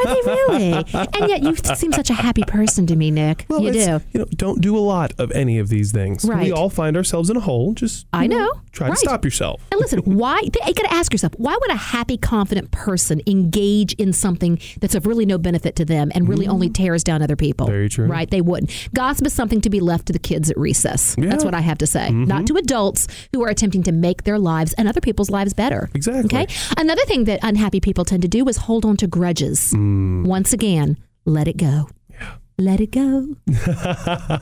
[0.06, 0.71] they really?
[0.93, 3.47] And yet you seem such a happy person to me, Nick.
[3.50, 3.80] you do.
[3.80, 6.23] You know, don't do a lot of any of these things.
[6.26, 6.43] Right.
[6.43, 7.73] We all find ourselves in a hole.
[7.73, 8.52] Just I know.
[8.71, 8.93] Try Right.
[8.93, 9.63] to stop yourself.
[9.71, 10.39] And listen, why?
[10.43, 14.93] You got to ask yourself, why would a happy, confident person engage in something that's
[14.93, 17.65] of really no benefit to them and really only tears down other people?
[17.65, 17.71] Mm.
[17.71, 18.06] Very true.
[18.06, 18.30] Right?
[18.30, 18.89] They wouldn't.
[18.93, 21.15] Gossip is something to be left to the kids at recess.
[21.17, 21.23] Yeah.
[21.23, 21.32] Mm-hmm.
[21.32, 22.12] That's what I have to say.
[22.12, 25.89] Not to adults who are attempting to make their lives and other people's lives better.
[25.95, 26.27] Exactly.
[26.28, 26.48] Okay.
[26.78, 29.74] Another thing that unhappy people tend to do is hold on to grudges.
[29.74, 30.26] Mm.
[30.26, 31.90] Once again, let it go.
[32.60, 33.36] Let it go.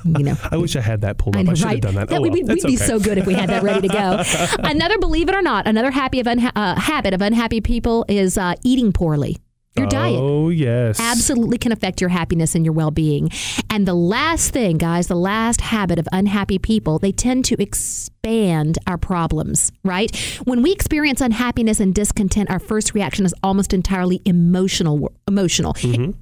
[0.05, 0.37] you know.
[0.51, 1.39] I wish I had that pulled up.
[1.41, 1.73] I, know, should right?
[1.73, 2.09] have done that.
[2.09, 2.33] Yeah, oh, we- well.
[2.39, 4.23] we'd, we'd It's be so good if we had that ready to go.
[4.69, 8.37] another, believe it or not, another happy of unha- uh, habit of unhappy people is
[8.37, 9.37] uh, eating poorly.
[9.77, 10.99] Your diet Oh yes.
[11.01, 13.29] absolutely can affect your happiness and your well being.
[13.69, 18.77] And the last thing, guys, the last habit of unhappy people, they tend to expand
[18.87, 20.15] our problems, right?
[20.45, 25.75] When we experience unhappiness and discontent, our first reaction is almost entirely emotional, emotional,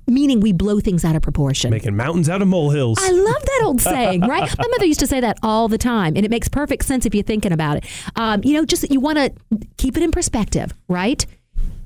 [0.07, 1.69] meaning we blow things out of proportion.
[1.71, 2.97] Making mountains out of molehills.
[3.01, 4.49] I love that old saying, right?
[4.57, 7.13] My mother used to say that all the time, and it makes perfect sense if
[7.13, 7.85] you're thinking about it.
[8.15, 9.31] Um, you know, just you want to
[9.77, 11.25] keep it in perspective, right?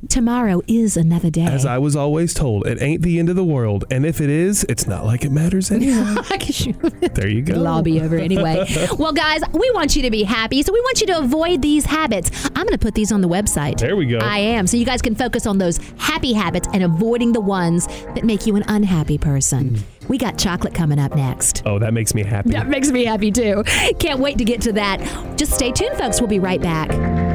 [0.10, 1.46] Tomorrow is another day.
[1.46, 4.30] As I was always told, it ain't the end of the world, and if it
[4.30, 6.16] is, it's not like it matters anyway.
[7.14, 7.56] there you go.
[7.56, 8.64] lobby over anyway.
[9.00, 11.86] well, guys, we want you to be happy, so we want you to avoid these
[11.86, 12.46] habits.
[12.46, 13.80] I'm going to put these on the website.
[13.80, 14.20] There we go.
[14.20, 14.68] I am.
[14.68, 18.46] So you guys can focus on those happy habits and avoiding the ones that make
[18.46, 19.72] you an unhappy person.
[19.72, 20.10] Mm.
[20.10, 21.64] We got chocolate coming up next.
[21.66, 22.52] Oh, that makes me happy.
[22.52, 23.64] That makes me happy too.
[24.00, 25.00] Can't wait to get to that.
[25.38, 26.22] Just stay tuned, folks.
[26.22, 27.27] We'll be right back.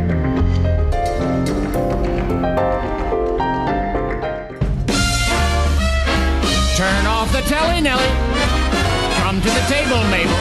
[6.76, 8.10] Turn off the telly, Nelly.
[9.22, 10.36] Come to the table, Mabel.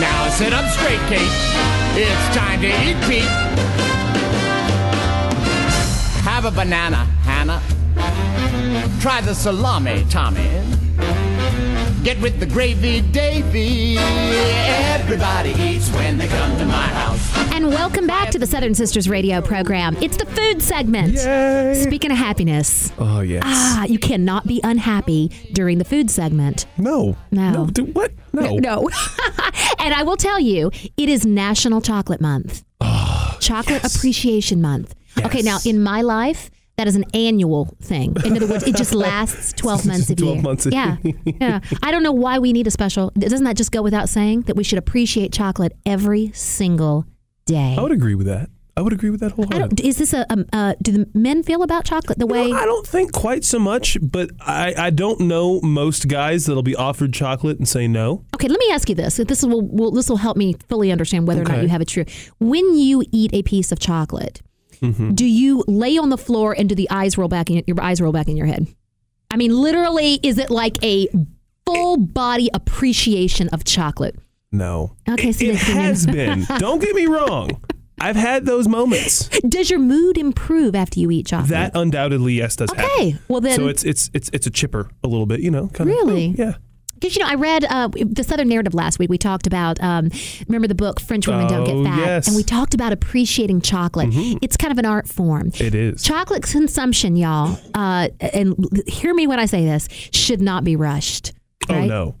[0.00, 1.28] Now sit up straight, Kate.
[1.96, 3.28] It's time to eat, Pete.
[6.24, 7.60] Have a banana, Hannah.
[9.00, 10.48] Try the salami, Tommy.
[12.02, 13.98] Get with the gravy, Davy.
[13.98, 17.43] Everybody eats when they come to my house.
[17.54, 19.96] And welcome back to the Southern Sisters radio program.
[20.02, 21.14] It's the food segment.
[21.14, 21.74] Yay.
[21.86, 23.42] Speaking of happiness, Oh yes.
[23.46, 26.66] ah, you cannot be unhappy during the food segment.
[26.76, 27.16] no.
[27.30, 27.66] No.
[27.66, 28.12] do- what?
[28.32, 28.56] No.
[28.58, 28.88] No.
[29.78, 32.64] and I will tell you, it is National Chocolate Month.
[33.40, 34.94] Chocolate Appreciation Month.
[35.24, 38.16] Okay, now in my life, that is an annual thing.
[38.24, 40.42] In other words, it just lasts 12 months a 12 year.
[40.42, 40.96] months yeah.
[41.24, 41.60] yeah.
[41.84, 43.12] I don't know why we need a special.
[43.16, 47.06] Doesn't that just go without saying that we should appreciate chocolate every single
[47.44, 47.76] day?
[47.78, 48.50] I would agree with that.
[48.76, 49.86] I would agree with that wholeheartedly.
[49.86, 52.50] is this a, um, uh, do the men feel about chocolate the way?
[52.50, 56.64] No, I don't think quite so much, but I, I don't know most guys that'll
[56.64, 58.24] be offered chocolate and say no.
[58.34, 59.16] Okay, let me ask you this.
[59.16, 61.88] This will, will this will help me fully understand whether or not you have it
[61.88, 62.04] true.
[62.40, 64.40] When you eat a piece of chocolate,
[64.80, 65.14] Mm-hmm.
[65.14, 68.00] do you lay on the floor and do the eyes roll back in your eyes
[68.02, 68.66] roll back in your head?
[69.30, 71.06] I mean, literally, is it like a
[71.64, 74.16] full body appreciation of chocolate?
[74.54, 74.96] No.
[75.08, 76.46] Okay, so it can- has been.
[76.58, 77.50] Don't get me wrong.
[78.00, 79.28] I've had those moments.
[79.48, 81.50] Does your mood improve after you eat chocolate?
[81.50, 82.84] That undoubtedly yes does happen.
[82.96, 85.68] okay, well then, So it's it's it's it's a chipper a little bit, you know,
[85.68, 85.96] kind of.
[85.96, 86.34] Really?
[86.38, 86.54] yeah.
[86.94, 89.10] Because you know, I read uh, the Southern Narrative last week.
[89.10, 90.10] We talked about um,
[90.48, 92.24] remember the book French Women Don't Get Oh, Fat, yes.
[92.24, 92.30] Mm-hmm.
[92.30, 94.08] and we talked about appreciating chocolate.
[94.42, 95.50] It's kind of an art form.
[95.60, 96.02] It is.
[96.02, 101.32] Chocolate consumption, y'all, uh, and hear me when I say this, should not be rushed.
[101.68, 102.16] Oh no.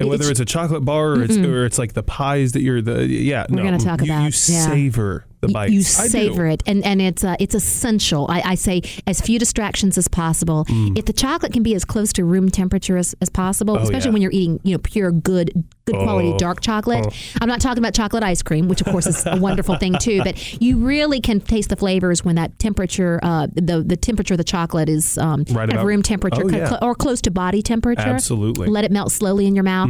[0.00, 1.50] And whether It's- it's, a chocolate bar or it's mm-hmm.
[1.52, 4.06] or it's like the pies that you're the yeah We're no gonna mm, talk you,
[4.12, 4.66] about- you yeah.
[4.66, 8.26] savor the bites You savor it, and and it's uh, it's essential.
[8.28, 10.64] I, I say as few distractions as possible.
[10.66, 10.98] Mm.
[10.98, 14.04] If the chocolate can be as close to room temperature as, as possible, especially Oh,
[14.08, 14.12] yeah.
[14.12, 17.06] when you're eating you know pure good good quality Oh, dark chocolate.
[17.40, 20.22] I'm not talking about chocolate ice cream, which of course is a wonderful thing too.
[20.22, 24.38] But you really can taste the flavors when that temperature, uh, the the temperature of
[24.38, 26.68] the chocolate is um, kind of about- room temperature Oh, co- yeah.
[26.68, 28.00] cl- or close to body temperature.
[28.02, 28.68] Absolutely.
[28.68, 29.88] Let it melt slowly in your mouth.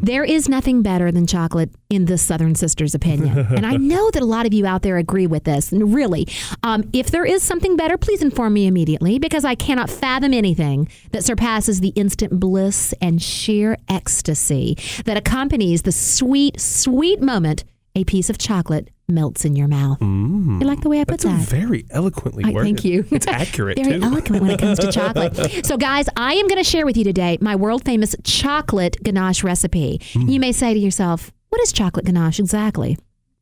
[0.00, 3.36] There is nothing better than chocolate, in the Southern Sisters' opinion.
[3.38, 5.72] and I know that a lot of you out there agree with this.
[5.72, 6.26] And really,
[6.62, 10.88] um, if there is something better, please inform me immediately because I cannot fathom anything
[11.12, 17.64] that surpasses the instant bliss and sheer ecstasy that accompanies the sweet, sweet moment
[17.96, 19.98] a piece of chocolate melts in your mouth.
[20.00, 21.38] You like the way I put Mm.
[21.40, 21.48] That?
[21.48, 22.76] very eloquently I worded.
[22.76, 23.04] thank you.
[23.10, 24.06] It's accurate Very too.
[24.06, 25.66] eloquent when it comes to chocolate.
[25.66, 29.42] So, guys, I am going to share with you today my world famous chocolate ganache
[29.42, 29.98] recipe.
[30.12, 30.30] Mm.
[30.30, 32.96] You may say to yourself, what is chocolate ganache exactly?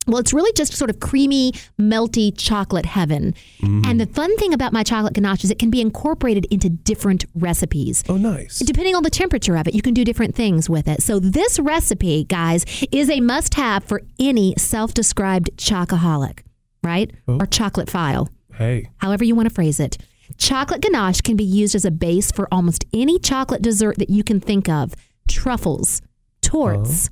[0.07, 3.35] Well, it's really just sort of creamy, melty chocolate heaven.
[3.61, 3.85] Mm.
[3.85, 7.25] And the fun thing about my chocolate ganache is it can be incorporated into different
[7.35, 8.03] recipes.
[8.09, 8.59] Oh, nice.
[8.59, 11.03] Depending on the temperature of it, you can do different things with it.
[11.03, 16.39] So, this recipe, guys, is a must have for any self described chocoholic,
[16.83, 17.11] right?
[17.27, 17.37] Oh.
[17.39, 19.97] Or chocolate file Hey, however you want to phrase it.
[20.37, 24.23] Chocolate ganache can be used as a base for almost any chocolate dessert that you
[24.23, 24.93] can think of
[25.27, 26.01] truffles,
[26.41, 27.09] tortes,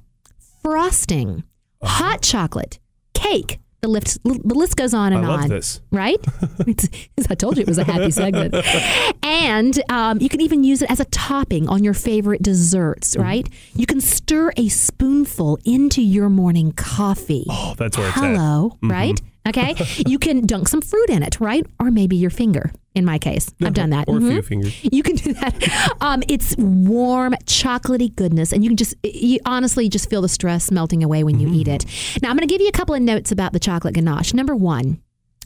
[0.62, 1.44] frosting,
[1.84, 2.80] hot chocolate,
[3.14, 3.60] cake.
[3.82, 5.50] The list, the list goes on and I love on.
[5.50, 5.82] this.
[5.92, 6.18] Right?
[7.30, 8.56] I told you it was a happy segment.
[9.22, 13.22] And um, you can even use it as a topping on your favorite desserts, Mm-hmm.
[13.22, 13.50] right?
[13.76, 17.46] You can stir a spoonful into your morning coffee.
[17.50, 18.24] Oh, that's where it's at.
[18.24, 19.22] Hello, right?
[19.50, 19.76] Okay.
[20.08, 21.66] you can dunk some fruit in it, right?
[21.80, 22.72] Or maybe your finger.
[22.96, 24.08] In my case, I've done that.
[24.08, 24.32] Or a Mhm.
[24.32, 24.74] few fingers.
[24.84, 25.94] You can do that.
[26.02, 30.72] Um, it's warm, chocolatey goodness, and you can just, you honestly just feel the stress
[30.72, 31.86] melting away when you eat it.
[32.24, 34.34] Now, I'm going to give you a couple of notes about the chocolate ganache.
[34.34, 35.00] Number one,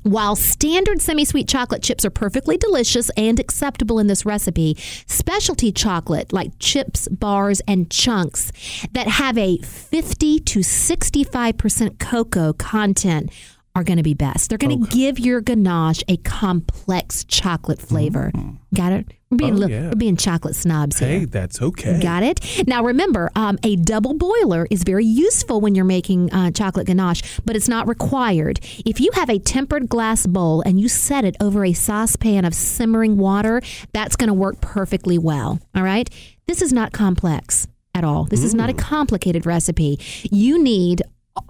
[0.03, 5.71] While standard semi sweet chocolate chips are perfectly delicious and acceptable in this recipe, specialty
[5.71, 8.51] chocolate like chips, bars, and chunks
[8.93, 13.29] that have a 50 to 65% cocoa content
[13.75, 14.49] are going to be best.
[14.49, 18.31] They're going to give your ganache a complex chocolate flavor.
[18.75, 19.07] Got it?
[19.29, 19.83] We're being, Oh, yeah.
[19.87, 21.07] we're being chocolate snobs here.
[21.19, 22.01] Hey, that's okay.
[22.01, 22.67] Got it?
[22.67, 27.39] Now remember, um, a double boiler is very useful when you're making uh, chocolate ganache,
[27.45, 28.59] but it's not required.
[28.85, 32.53] If you have a tempered glass bowl and you set it over a saucepan of
[32.53, 33.61] simmering water,
[33.93, 35.59] that's going to work perfectly well.
[35.73, 36.09] All right?
[36.45, 38.25] This is not complex at all.
[38.25, 39.97] This is not a complicated recipe.
[40.29, 41.03] You need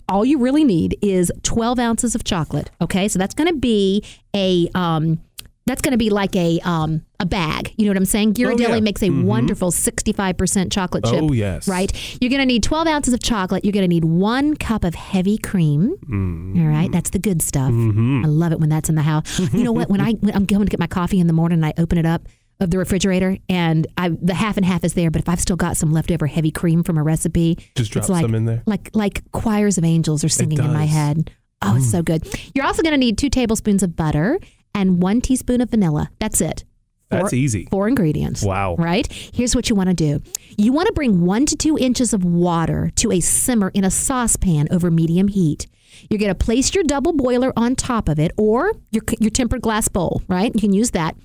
[0.10, 2.70] all you really need is 12 ounces of chocolate.
[2.82, 4.04] Okay, so that's going to be
[4.36, 5.22] a um,
[5.68, 7.74] that's going to be like a um, a bag.
[7.78, 8.34] You know what I'm saying?
[8.34, 8.80] Ghirardelli Oh, yeah.
[8.80, 11.22] makes a wonderful 65% chocolate chip.
[11.22, 11.68] Oh, yes.
[11.68, 11.92] Right?
[12.20, 13.64] You're going to need 12 ounces of chocolate.
[13.64, 15.96] You're going to need one cup of heavy cream.
[16.10, 16.60] Mm.
[16.62, 17.70] All right, that's the good stuff.
[17.72, 18.26] Mm-hmm.
[18.26, 19.40] I love it when that's in the house.
[19.54, 19.90] you know what?
[19.90, 21.98] When I when I'm going to get my coffee in the morning, and I open
[22.00, 22.24] it up
[22.62, 25.12] of the refrigerator, and I the half and half is there.
[25.12, 28.22] But if I've still got some leftover heavy cream from a recipe, Just drop like,
[28.22, 28.64] some in there.
[28.66, 30.86] like like choirs of angels are singing in my.
[30.86, 30.88] Mm.
[30.88, 31.32] head.
[31.64, 32.28] Oh, it's so good.
[32.56, 34.40] You're also going to need two tablespoons of butter
[34.74, 36.10] and one teaspoon of vanilla.
[36.20, 36.64] That's it.
[37.10, 37.68] That's easy.
[37.70, 38.42] Four ingredients.
[38.42, 38.76] Wow.
[38.78, 39.06] Right?
[39.12, 40.22] Here's what you want to do
[40.58, 43.92] you want to bring one to two inches of water to a simmer in a
[43.92, 45.68] saucepan over medium heat.
[46.10, 49.62] You're going to place your double boiler on top of it or your, your tempered
[49.62, 50.54] glass bowl, right?
[50.56, 51.16] You can use that.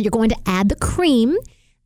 [0.00, 1.36] You're going to add the cream,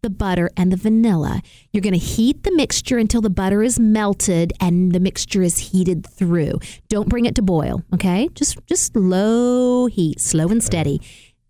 [0.03, 1.43] the butter, and the vanilla.
[1.73, 5.59] You're going to heat the mixture until the butter is melted and the mixture is
[5.59, 6.61] heated through.
[6.89, 8.29] Don't bring it to boil, okay?
[8.35, 11.01] Just just low heat, slow and steady.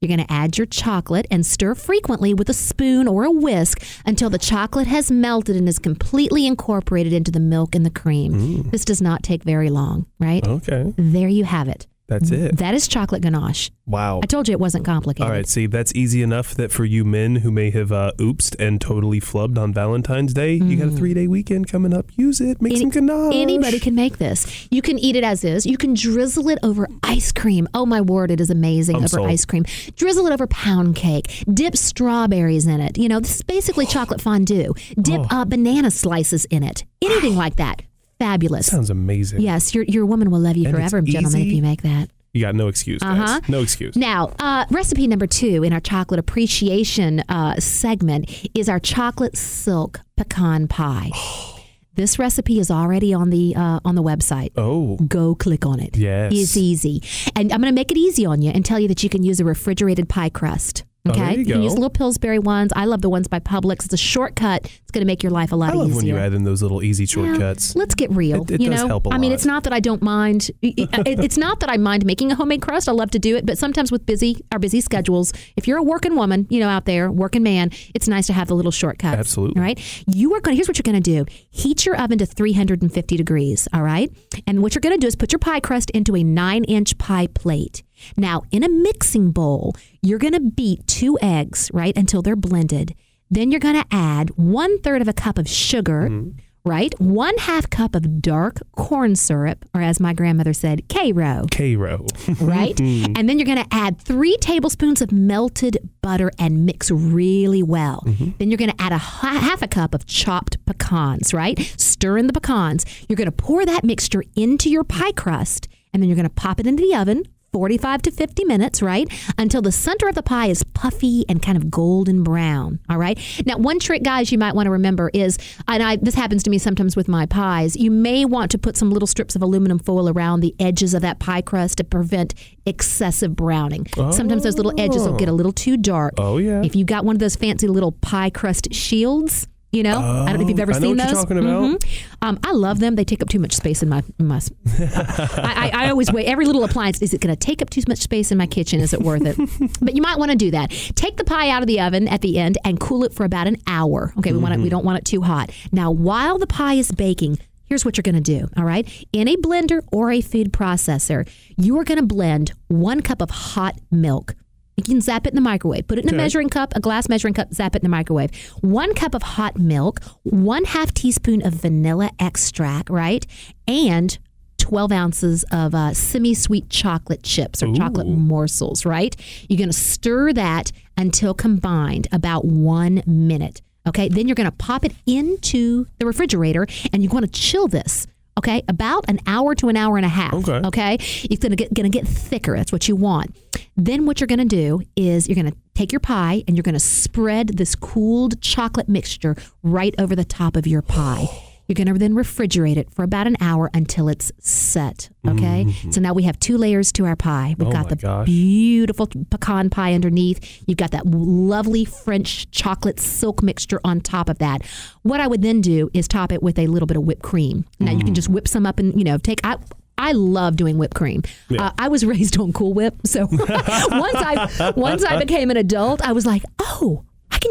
[0.00, 3.82] You're going to add your chocolate and stir frequently with a spoon or a whisk
[4.04, 8.34] until the chocolate has melted and is completely incorporated into the milk and the cream.
[8.34, 8.70] Mm.
[8.70, 10.46] This does not take very long, right?
[10.46, 10.92] Okay.
[10.98, 11.86] There you have it.
[12.06, 12.58] That's it.
[12.58, 13.70] That is chocolate ganache.
[13.86, 14.20] Wow.
[14.22, 15.24] I told you it wasn't complicated.
[15.26, 18.56] All right, see, that's easy enough that for you men who may have uh, oopsed
[18.58, 22.06] and totally flubbed on Valentine's Day, you got a three day weekend coming up.
[22.16, 22.60] Use it.
[22.60, 22.76] Make Mm.
[22.76, 23.34] Any- some ganache.
[23.34, 24.68] Anybody can make this.
[24.70, 25.64] You can eat it as is.
[25.64, 27.66] You can drizzle it over ice cream.
[27.72, 29.28] Oh my word, it is amazing I'm over sold.
[29.30, 29.64] ice cream.
[29.96, 31.42] Drizzle it over pound cake.
[31.52, 32.98] Dip strawberries in it.
[32.98, 34.74] You know, this is basically chocolate fondue.
[35.00, 35.40] Dip Oh.
[35.40, 36.84] uh, banana slices in it.
[37.00, 37.80] Anything like that.
[38.18, 38.66] Fabulous.
[38.66, 39.40] Sounds amazing.
[39.40, 42.10] yes, your your woman will love you And forever, gentlemen, if you make that.
[42.32, 43.30] You got no excuse, guys.
[43.30, 43.40] Uh-huh.
[43.48, 43.94] No excuse.
[43.94, 50.00] Now, uh, recipe number two in our chocolate appreciation uh, segment is our chocolate silk
[50.16, 51.10] pecan pie.
[51.96, 54.50] This recipe is already on the uh, on the website.
[54.56, 55.96] Oh, Go click on it.
[55.96, 56.32] Yes.
[56.34, 57.04] It's easy.
[57.36, 59.22] And I'm going to make it easy on you and tell you that you can
[59.22, 60.82] use a refrigerated pie crust.
[61.06, 61.20] Oh, Okay.
[61.20, 61.62] there you can go.
[61.62, 62.72] use little Pillsbury ones.
[62.74, 63.84] I love the ones by Publix.
[63.84, 64.64] It's a shortcut.
[64.64, 65.96] It's going to make your life a lot I love easier.
[65.96, 67.76] when you add in those little easy shortcuts.
[67.76, 68.40] Let's get real.
[68.44, 70.50] It- it you does know, help a I mean, it's not that I don't mind.
[70.64, 70.68] Uh,
[71.04, 72.88] it- it's not that I mind making a homemade crust.
[72.88, 75.82] I love to do it, but sometimes with busy our busy schedules, if you're a
[75.82, 79.18] working woman, you know, out there, working man, it's nice to have the little shortcuts.
[79.18, 79.60] Absolutely.
[79.60, 79.78] Right.
[80.06, 80.56] You are going.
[80.56, 83.68] Here's what you're going to do: heat your oven to 350 degrees.
[83.74, 84.10] All right.
[84.46, 87.26] And what you're going to do is put your pie crust into a nine-inch pie
[87.26, 87.82] plate.
[88.16, 92.94] Now, in a mixing bowl, you're going to beat two eggs, right, until they're blended.
[93.30, 96.38] Then you're going to add one third of a cup of sugar, mm-hmm.
[96.64, 96.98] right?
[97.00, 102.06] One half cup of dark corn syrup, or as my grandmother said, K-Row, Karo.
[102.40, 102.76] right?
[102.76, 103.18] Mm.
[103.18, 108.04] and then you're going to add three tablespoons of melted butter and mix really well.
[108.06, 108.30] Mm-hmm.
[108.38, 111.58] Then you're going to add a ha- half a cup of chopped pecans, right?
[111.76, 112.84] Stir in the pecans.
[113.08, 116.34] You're going to pour that mixture into your pie crust, and then you're going to
[116.34, 117.24] pop it into the oven.
[117.54, 119.08] 45 to 50 minutes, right?
[119.38, 123.16] Until the center of the pie is puffy and kind of golden brown, all right?
[123.46, 125.38] Now, one trick, guys, you might want to remember is,
[125.68, 128.76] and I, this happens to me sometimes with my pies, you may want to put
[128.76, 132.34] some little strips of aluminum foil around the edges of that pie crust to prevent
[132.66, 133.86] excessive browning.
[134.10, 135.34] Sometimes those little edges will get a oh.
[135.36, 136.14] little too dark.
[136.18, 136.60] Oh, yeah.
[136.64, 140.36] If you've got one of those fancy little pie crust shields, you know, I don't
[140.38, 141.24] know if you've ever Oh, I know seen those.
[141.24, 141.84] Mhm.
[142.22, 142.94] Um, I love them.
[142.94, 144.02] They take up too much space in my.
[144.18, 144.40] In my
[144.78, 147.02] I, I, I always weigh every little appliance.
[147.02, 148.80] Is it going to take up too much space in my kitchen?
[148.80, 149.36] Is it worth it?
[149.80, 150.70] but you might want to do that.
[150.94, 153.46] Take the pie out of the oven at the end and cool it for about
[153.46, 154.12] an hour.
[154.18, 154.60] Okay, we want it.
[154.60, 155.50] We don't want it too hot.
[155.72, 157.38] Now, while the pie is baking.
[157.66, 158.86] Here's what you're going to do, all right?
[159.14, 163.30] In a blender or a food processor, you are going to blend one cup of
[163.30, 164.34] hot milk.
[164.76, 165.86] You can zap it in the microwave.
[165.86, 168.34] Put it in a measuring cup, a glass measuring cup, zap it in the microwave.
[168.60, 173.24] One cup of hot milk, one half teaspoon of vanilla extract, right?
[173.68, 174.18] And
[174.58, 179.14] 12 ounces of uh, semi sweet chocolate chips or chocolate morsels, right?
[179.48, 183.60] You're going to stir that until combined about one minute.
[183.86, 184.08] Okay.
[184.08, 188.06] Then you're going to pop it into the refrigerator and you're going to chill this
[188.36, 190.34] Okay, about an hour to an hour and a half.
[190.34, 190.60] Okay.
[190.66, 190.96] Okay,
[191.30, 192.56] it's gonna get gonna get thicker.
[192.56, 193.36] That's what you want.
[193.76, 197.56] Then what you're gonna do is you're gonna take your pie and you're gonna spread
[197.56, 201.26] this cooled chocolate mixture right over the top of your pie.
[201.43, 201.43] Oh.
[201.66, 205.08] You're going to then refrigerate it for about an hour until it's set.
[205.26, 205.72] Okay.
[205.90, 207.54] So now we have two layers to our pie.
[207.58, 207.76] We've Mm-hmm.
[207.76, 208.26] Oh got the gosh.
[208.26, 210.62] beautiful pecan pie underneath.
[210.66, 214.62] You've got that lovely French chocolate silk mixture on top of that.
[215.02, 217.64] What I would then do is top it with a little bit of whipped cream.
[217.80, 219.40] Now you can just whip some up and you know take.
[219.44, 219.56] I,
[219.96, 221.22] I love doing whipped cream.
[221.56, 226.02] Uh, I was raised on Cool Whip, so once I once I became an adult,
[226.02, 227.04] I was like, oh,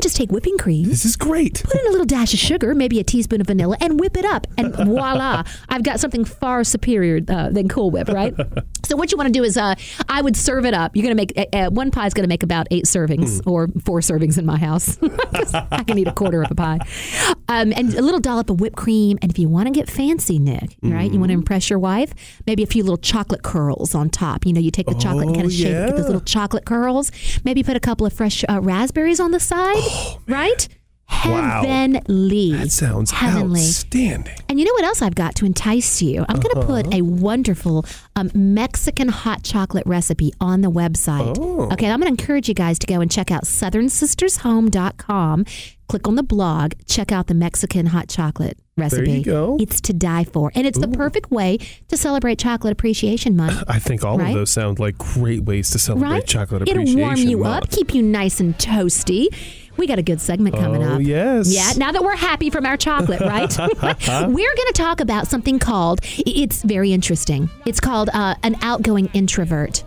[0.03, 1.63] just take whipping cream This is great.
[1.63, 4.25] put in a little dash of sugar, maybe a teaspoon of vanilla, and whip it
[4.25, 4.45] up.
[4.57, 8.35] And voila, I've got something far superior uh, than Cool Whip, right?
[8.85, 9.75] So what you want to do is, uh,
[10.09, 10.95] I would serve it up.
[10.95, 13.67] You're going to make uh, one pie is going to make about eight servings or
[13.85, 14.97] four servings in my house.
[15.71, 16.79] I can eat a quarter of a pie,
[17.47, 19.17] um, and a little dollop of whipped cream.
[19.21, 21.11] And if you want to get fancy, Nick, right?
[21.11, 22.13] You want to impress your wife,
[22.45, 24.45] maybe a few little chocolate curls on top.
[24.45, 26.21] You know, you take the chocolate and kind Oh, of shake it, get those little
[26.21, 27.11] chocolate curls.
[27.43, 29.77] Maybe put a couple of fresh uh, raspberries on the side,
[30.27, 30.67] right?
[30.69, 30.75] Wow.
[31.13, 32.51] Heavenly.
[32.53, 33.59] That sounds heavenly.
[33.61, 34.35] outstanding.
[34.49, 36.25] And you know what else I've got to entice you?
[36.27, 36.97] I'm going to put Uh-huh.
[36.97, 41.37] a wonderful um, Mexican hot chocolate recipe on the website.
[41.39, 41.71] Oh.
[41.71, 45.45] Okay, I'm going to encourage you guys to go and check out southernsistershome.com.
[45.89, 49.05] Click on the blog, check out the Mexican hot chocolate recipe.
[49.05, 49.57] There you go.
[49.59, 50.51] It's to die for.
[50.55, 51.57] And it's the perfect way
[51.89, 53.63] to celebrate Chocolate Appreciation Month.
[53.67, 54.29] I think all Right?
[54.29, 56.25] of those sound like great ways to celebrate right?
[56.25, 56.97] chocolate appreciation.
[56.99, 59.27] It'll warm you up, keep you nice and toasty.
[59.77, 61.01] We got a good segment coming Oh, up.
[61.01, 61.51] yes.
[61.53, 63.49] Yeah, now that we're happy from our chocolate, right?
[63.81, 67.49] we're going to talk about something called, it's very interesting.
[67.65, 69.83] It's called uh, an outgoing introvert.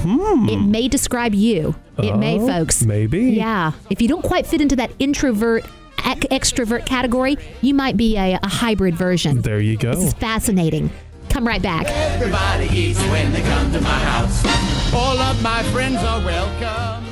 [0.00, 0.48] Hmm.
[0.48, 1.74] It may describe you.
[1.98, 2.38] It may.
[2.38, 2.84] Oh, folks.
[2.84, 3.20] maybe.
[3.30, 3.72] Yeah.
[3.90, 5.64] If you don't quite fit into that introvert,
[6.04, 9.40] ec- extrovert category, you might be a, a hybrid version.
[9.40, 9.94] There you go.
[9.94, 10.90] This is fascinating.
[11.30, 11.86] Come right back.
[11.86, 14.44] Everybody eats when they come to my house.
[14.94, 17.07] All of my friends are welcome.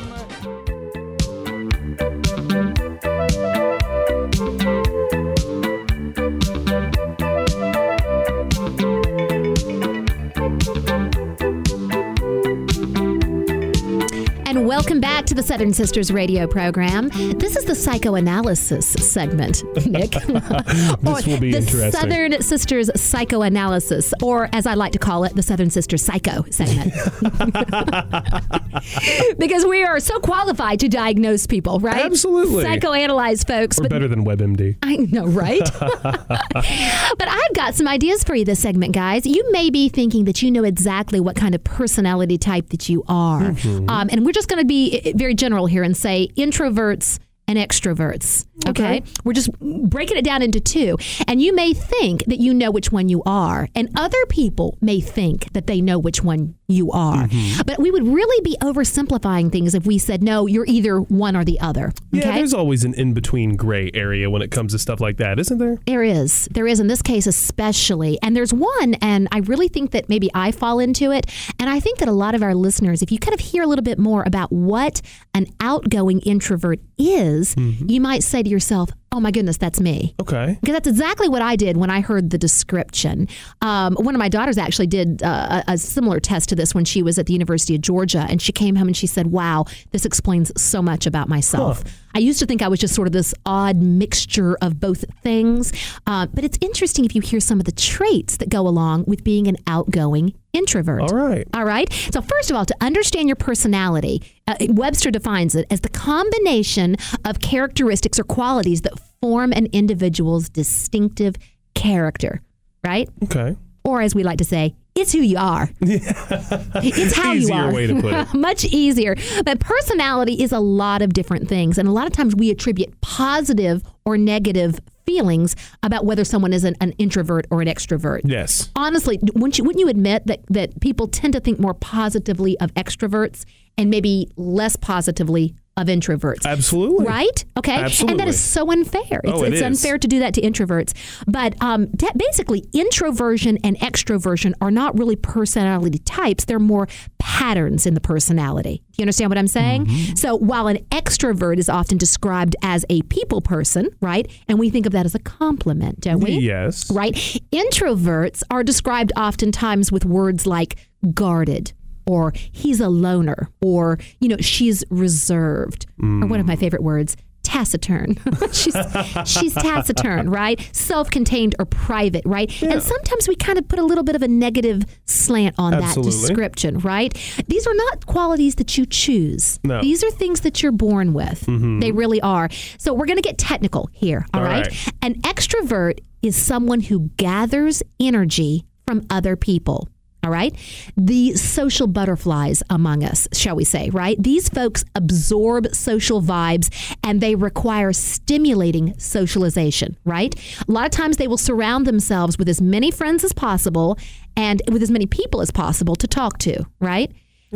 [14.67, 17.09] Welcome back to the Southern Sisters radio program.
[17.39, 20.11] This is the psychoanalysis segment, Nick.
[20.11, 21.93] This will be the interesting.
[21.93, 26.93] Southern Sisters psychoanalysis, or as I like to call it, the Southern Sisters psycho segment.
[29.39, 32.05] because we are so qualified to diagnose people, right?
[32.05, 32.65] Absolutely.
[32.65, 33.79] Psychoanalyze folks.
[33.79, 34.79] We're but better than WebMD.
[34.83, 35.61] I know, right?
[35.81, 39.27] but I've got some ideas for you this segment, guys.
[39.27, 43.05] You may be thinking that you know exactly what kind of personality type that you
[43.07, 43.43] are.
[43.43, 43.89] Mm-hmm.
[43.89, 48.45] Um, and we're just going to be very general here and say introverts and extroverts.
[48.67, 49.03] Okay?
[49.25, 50.99] We're just breaking it down into two.
[51.29, 55.01] And you may think that you know which one you are, and other people may
[55.01, 57.27] think that they know which one you are.
[57.27, 57.63] Mm-hmm.
[57.67, 61.45] But we would really be oversimplifying things if we said, no, you're either one or
[61.45, 61.93] the other.
[62.13, 62.39] Yeah, okay?
[62.39, 65.59] there's always an in between gray area when it comes to stuff like that, isn't
[65.59, 65.79] there?
[65.87, 66.49] There is.
[66.51, 68.19] There is in this case, especially.
[68.23, 71.27] And there's one, and I really think that maybe I fall into it.
[71.59, 73.67] And I think that a lot of our listeners, if you kind of hear a
[73.67, 75.03] little bit more about what
[75.35, 80.15] an outgoing introvert is, you might say to yourself, oh my goodness, that's me.
[80.21, 80.59] Okay.
[80.61, 83.29] Because that's exactly what I did when I heard the description.
[83.63, 86.85] Um, one of my daughters actually did uh, a, a similar test to this when
[86.85, 89.67] she was at the University of Georgia, and she came home and she said, "Wow,
[89.93, 91.83] this explains so much about myself."
[92.17, 95.71] I used to think I was just sort of this odd mixture of both things,
[96.07, 99.23] uh, but it's interesting if you hear some of the traits that go along with
[99.23, 101.03] being an outgoing introvert.
[101.03, 101.47] All right.
[101.53, 101.93] All right.
[101.93, 106.97] So, first of all, to understand your personality, uh, Webster defines it as the combination
[107.27, 111.35] of characteristics or qualities that form an individual's distinctive
[111.75, 112.41] character,
[112.83, 113.11] right?
[113.25, 113.59] Okay.
[113.85, 115.71] Or, as we like to say, it's who you are.
[115.81, 117.73] it's how you are.
[117.73, 118.35] way to put it.
[118.35, 119.15] Much easier.
[119.45, 121.79] But personality is a lot of different things.
[121.79, 126.65] And a lot of times we attribute positive or negative feelings about whether someone is
[126.65, 128.71] an, an introvert or an extrovert Yes.
[128.75, 132.75] honestly, wouldn't you, wouldn't you admit that, that people tend to think more positively of
[132.75, 133.45] extroverts
[133.79, 136.45] and maybe less positively of introverts?
[136.47, 137.05] Absolutely.
[137.07, 137.45] Right?
[137.59, 137.75] Okay.
[137.77, 139.21] And that is so unfair.
[139.25, 140.95] It's, Oh, it it's unfair to do that to introverts.
[141.27, 147.87] But um, t- basically, introversion and extroversion are not really personality types, they're more patterns
[147.87, 148.83] in the personality.
[148.93, 149.87] Do you understand what I'm saying?
[149.87, 150.15] Mm-hmm.
[150.15, 154.31] So while an extrovert is often described as a people person, right?
[154.49, 156.39] And we think of that as a compliment, don't we?
[156.39, 156.91] Yes.
[156.91, 157.15] right?
[157.15, 160.77] Introverts are described oftentimes with words like
[161.13, 161.73] guarded
[162.07, 166.61] or he's a loner or, you know, she's reserved or one of my mm.
[166.61, 168.17] favorite words, taciturn.
[168.53, 168.77] she's
[169.25, 170.61] she's taciturn, right?
[170.73, 172.51] Self-contained or private, right?
[172.63, 176.11] And sometimes we kind of put a little bit of a negative slant on Absolutely.
[176.11, 177.15] that description, right?
[177.47, 179.61] These are not qualities that you choose.
[179.63, 179.81] No.
[179.81, 181.47] These are things that you're born with.
[181.47, 181.81] Mm-hmm.
[181.81, 182.49] They really are.
[182.79, 184.67] So we're going to get technical here, all All right?
[184.67, 184.93] right.
[185.03, 189.89] An extrovert is someone who gathers energy from other people.
[190.27, 190.57] All right.
[190.97, 194.21] The social butterflies among us, shall we say, right?
[194.21, 196.69] These folks absorb social vibes
[197.05, 200.35] and they require stimulating socialization, right?
[200.67, 203.97] A lot of times they will surround themselves with as many friends as possible
[204.37, 207.13] and with as many people as possible to talk to, right?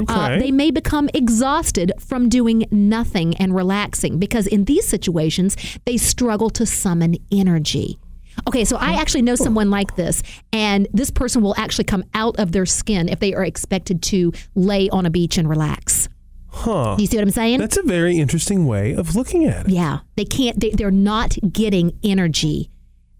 [0.06, 5.56] Uh, they may become exhausted from doing nothing and relaxing because in these situations,
[5.86, 7.98] they struggle to summon energy.
[8.48, 8.98] Okay, so I oh.
[8.98, 9.36] actually know oh.
[9.36, 10.22] someone like this,
[10.52, 14.32] and this person will actually come out of their skin if they are expected to
[14.54, 16.08] lay on a beach and relax.
[16.52, 16.96] Huh.
[16.96, 17.60] Do you see what I'm saying?
[17.60, 19.72] That's a very interesting way of looking at it.
[19.72, 20.58] yeah, they can't.
[20.58, 22.70] They, they're not getting energy.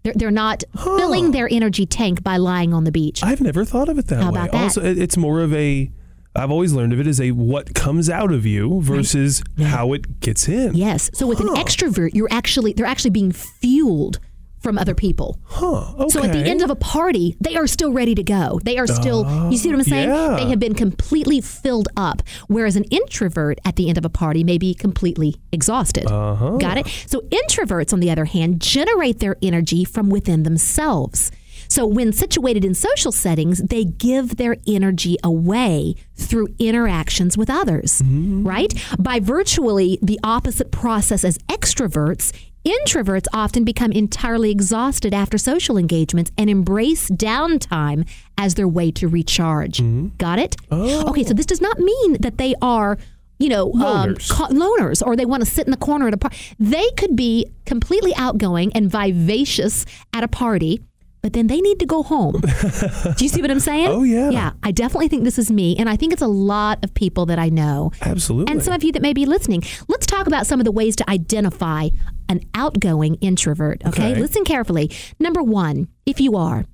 [0.03, 3.23] They're, they're not filling their energy tank by lying on the beach.
[3.23, 4.39] I've never thought of it that How way.
[4.39, 4.63] about that?
[4.63, 5.91] Also, it's more of a.
[6.33, 10.21] I've always learned of it as a what comes out of you versus how it
[10.21, 10.75] gets in.
[10.75, 11.11] Yes.
[11.13, 14.19] So with an extrovert, you're actually they're actually being fueled
[14.61, 15.39] from other people.
[15.45, 15.93] Huh.
[15.95, 16.09] Okay.
[16.09, 18.59] So at the end of a party, they are still ready to go.
[18.63, 20.09] They are still, you see what I'm saying?
[20.09, 20.35] yeah.
[20.37, 22.21] They have been completely filled up.
[22.47, 26.05] Whereas an introvert at the end of a party may be completely exhausted.
[26.05, 26.57] Uh-huh.
[26.57, 26.87] Got it?
[27.07, 31.31] So introverts, on the other hand, generate their energy from within themselves.
[31.67, 38.01] So when situated in social settings, they give their energy away through interactions with others,
[38.05, 38.73] right?
[38.99, 42.33] By virtually the opposite process as extroverts,
[42.65, 48.07] introverts often become entirely exhausted after social engagements and embrace downtime
[48.37, 49.81] as their way to recharge.
[50.17, 50.55] Got it?
[50.71, 52.97] Okay, so this does not mean that they are
[53.39, 54.29] you know, um, Loners.
[54.29, 56.37] co- loners, or they want to sit in the corner at a party.
[56.59, 59.83] They could be completely outgoing and vivacious
[60.13, 60.79] at a party,
[61.21, 62.41] but then they need to go home.
[62.41, 63.87] Do you see what I'm saying?
[63.87, 64.29] Oh, yeah.
[64.29, 67.25] Yeah, I definitely think this is me, and I think it's a lot of people
[67.27, 67.91] that I know.
[68.01, 68.51] Absolutely.
[68.51, 70.95] And some of you that may be listening, let's talk about some of the ways
[70.97, 71.89] to identify
[72.29, 73.81] an outgoing introvert.
[73.85, 74.11] Okay?
[74.11, 74.21] Okay.
[74.21, 74.91] Listen carefully.
[75.19, 76.65] Number one, if you are,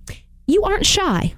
[0.45, 1.33] you aren't shy.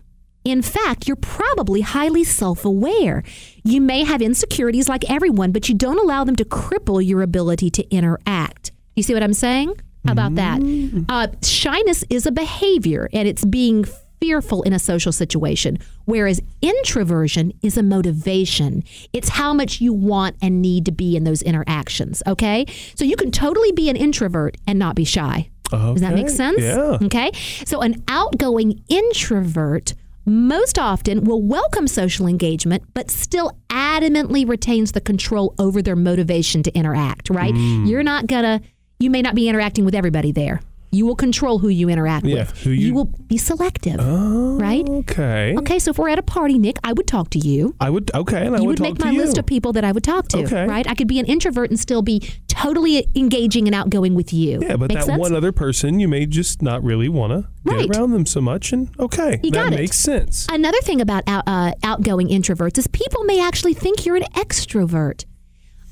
[0.45, 3.23] In fact, you're probably highly self aware.
[3.63, 7.69] You may have insecurities like everyone, but you don't allow them to cripple your ability
[7.71, 8.71] to interact.
[8.95, 9.79] You see what I'm saying?
[10.05, 11.05] How about that?
[11.09, 13.85] Uh, shyness is a behavior and it's being
[14.21, 18.83] fearful in a social situation, whereas introversion is a motivation.
[19.13, 22.21] It's how much you want and need to be in those interactions.
[22.27, 22.65] Okay.
[22.95, 25.49] So you can totally be an introvert and not be shy.
[25.71, 26.61] Does that make sense?
[26.61, 26.97] Yeah.
[27.03, 27.31] Okay.
[27.65, 29.93] So an outgoing introvert
[30.25, 36.63] most often will welcome social engagement, but still adamantly retains the control over their motivation
[36.63, 37.53] to interact, right?
[37.53, 37.87] Mm.
[37.87, 38.61] You're not gonna,
[39.01, 40.59] you may not be interacting with everybody there.
[40.91, 42.63] You will control who you interact Yeah, with.
[42.63, 44.85] who you- you will be selective, Oh, right?
[44.89, 45.55] okay.
[45.57, 47.75] Okay, so if we're at a party, Nick, I would talk to you.
[47.79, 48.11] I would.
[48.13, 49.21] Okay, and I you would, would make my you.
[49.21, 50.65] list of people that I would talk to, Okay.
[50.67, 50.85] right?
[50.89, 54.59] I could be an introvert and still be totally engaging and outgoing with you.
[54.61, 55.19] Yeah, but Make that sense?
[55.19, 57.87] one other person, you may just not really want to Right.
[57.87, 60.45] get around them so much, and okay, You that makes sense.
[60.51, 65.23] Another thing about out, uh, outgoing introverts is people may actually think you're an extrovert.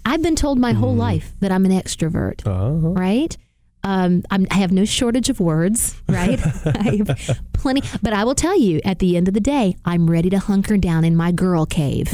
[0.08, 2.90] I've been told my whole life that I'm an extrovert, Uh-huh.
[2.94, 3.36] right?
[3.84, 6.40] Um, I'm, I have no shortage of words, right?
[6.66, 10.10] I have plenty, but I will tell you, at the end of the day, I'm
[10.10, 12.14] ready to hunker down in my girl cave.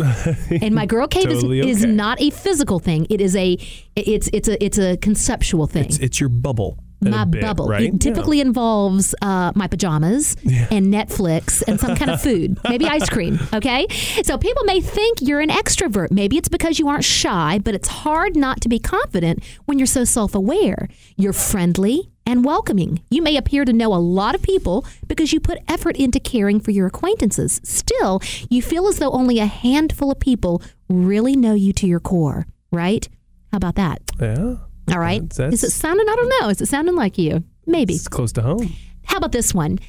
[0.62, 3.58] and my girl cave Totally is, is not a physical thing; it is a
[3.96, 6.82] it's it's a it's a conceptual thing It's, it's your bubble.
[7.12, 7.68] My bit, bubble.
[7.68, 7.93] right?
[7.93, 13.10] It typically involves uh, my pajamas and Netflix and some kind of food, maybe ice
[13.10, 13.39] cream.
[13.54, 13.88] Okay.
[14.24, 16.12] So people may think you're an extrovert.
[16.12, 19.86] Maybe it's because you aren't shy, but it's hard not to be confident when you're
[19.86, 20.88] so self aware.
[21.18, 23.01] You're friendly and welcoming.
[23.10, 26.60] You may appear to know a lot of people because you put effort into caring
[26.60, 27.60] for your acquaintances.
[27.64, 31.99] Still, you feel as though only a handful of people really know you to your
[31.99, 33.08] core, right?
[33.51, 34.01] How about that?
[34.20, 34.56] Yeah,
[34.91, 35.27] All right.
[35.29, 36.07] That's- Is it sounding?
[36.09, 36.49] I don't know.
[36.49, 37.43] Is it sounding like you?
[37.65, 37.93] Maybe.
[37.93, 38.73] it's close to home.
[39.05, 39.79] How about this one?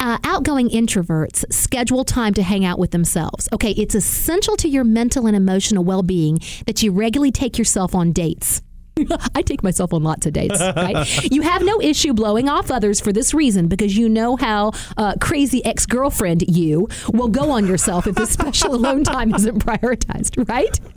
[0.00, 3.48] Uh, outgoing introverts schedule time to hang out with themselves.
[3.52, 7.94] Okay, it's essential to your mental and emotional well being that you regularly take yourself
[7.94, 8.60] on dates.
[9.34, 11.30] I take myself on lots of dates, right?
[11.30, 15.14] you have no issue blowing off others for this reason because you know how uh,
[15.20, 20.48] crazy ex girlfriend you will go on yourself if this special alone time isn't prioritized,
[20.48, 20.80] right?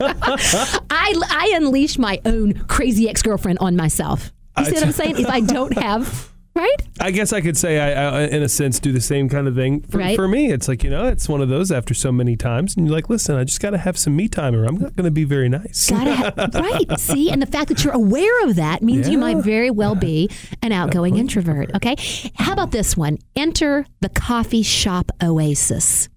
[0.90, 4.32] I, I unleash my own crazy ex girlfriend on myself.
[4.58, 5.18] You see what I'm saying?
[5.18, 6.76] If I don't have right?
[7.00, 9.54] I guess I could say I, I, in a sense, do the same kind of
[9.54, 9.80] thing.
[9.82, 10.16] For, Right.
[10.16, 12.86] for me, it's like you know, it's one of those after so many times, and
[12.86, 15.04] you're like, listen, I just got to have some me time, or I'm not going
[15.04, 15.88] to be very nice.
[15.88, 17.00] Gotta ha- right.
[17.00, 20.28] See, and the fact that you're aware of that means you might very well be
[20.62, 21.74] an outgoing introvert.
[21.74, 21.96] Okay.
[22.34, 23.18] How about this one?
[23.36, 26.08] Enter the coffee shop oasis.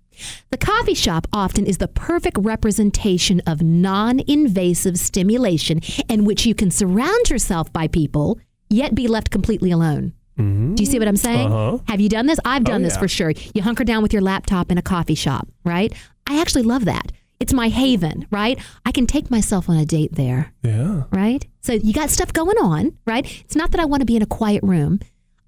[0.52, 6.54] The coffee shop often is the perfect representation of non invasive stimulation in which you
[6.56, 8.40] can surround yourself by people,
[8.70, 10.14] yet be left completely alone.
[10.38, 11.52] Do you see what I'm saying?
[11.52, 11.78] Uh-huh.
[11.88, 12.40] Have you done this?
[12.46, 13.00] I've done Oh, this yeah.
[13.00, 13.34] for sure.
[13.54, 15.94] You hunker down with your laptop in a coffee shop, right?
[16.28, 17.12] I actually love that.
[17.40, 18.58] It's my haven, right?
[18.86, 21.04] I can take myself on a date there, yeah.
[21.12, 21.46] right?
[21.62, 23.26] So you got stuff going on, right?
[23.46, 25.00] It's not that I want to be in a quiet room.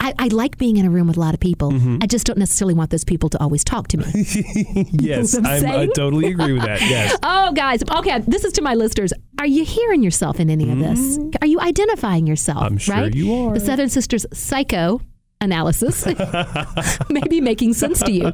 [0.03, 1.71] I, I like being in a room with a lot of people.
[1.71, 1.99] Mm-hmm.
[2.01, 4.03] I just don't necessarily want those people to always talk to me.
[4.91, 6.81] Yes, I totally agree with that.
[6.81, 7.17] Yes.
[7.23, 7.81] oh, guys.
[7.97, 9.13] Okay, this is to my listeners.
[9.39, 11.19] Are you hearing yourself in any of this?
[11.41, 12.57] Are you identifying yourself?
[12.57, 12.73] Mm-hmm.
[12.73, 13.13] I'm sure right?
[13.13, 13.53] you are.
[13.53, 15.01] The Southern Sisters psycho
[15.41, 16.05] analysis
[17.09, 18.31] may be making sense to you.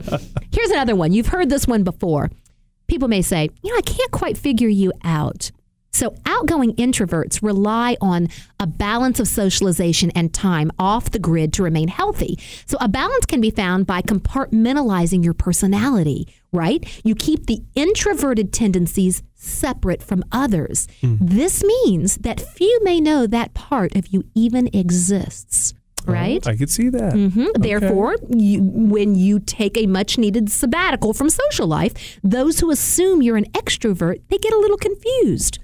[0.51, 1.11] Here's another one.
[1.11, 2.29] You've heard this one before.
[2.87, 5.51] People may say, you know, I can't quite figure you out.
[5.91, 8.27] So, outgoing introverts rely on
[8.59, 12.37] a balance of socialization and time off the grid to remain healthy.
[12.65, 16.85] So, a balance can be found by compartmentalizing your personality, right?
[17.03, 20.87] You keep the introverted tendencies separate from others.
[21.01, 25.73] This means that few may know that part of you even exists,
[26.05, 26.45] right?
[26.45, 27.13] I could see that.
[27.13, 27.61] Mm-hmm.
[27.61, 33.21] Therefore, you, when you take a much needed sabbatical from social life, those who assume
[33.21, 35.59] you're an extrovert, they get a little confused.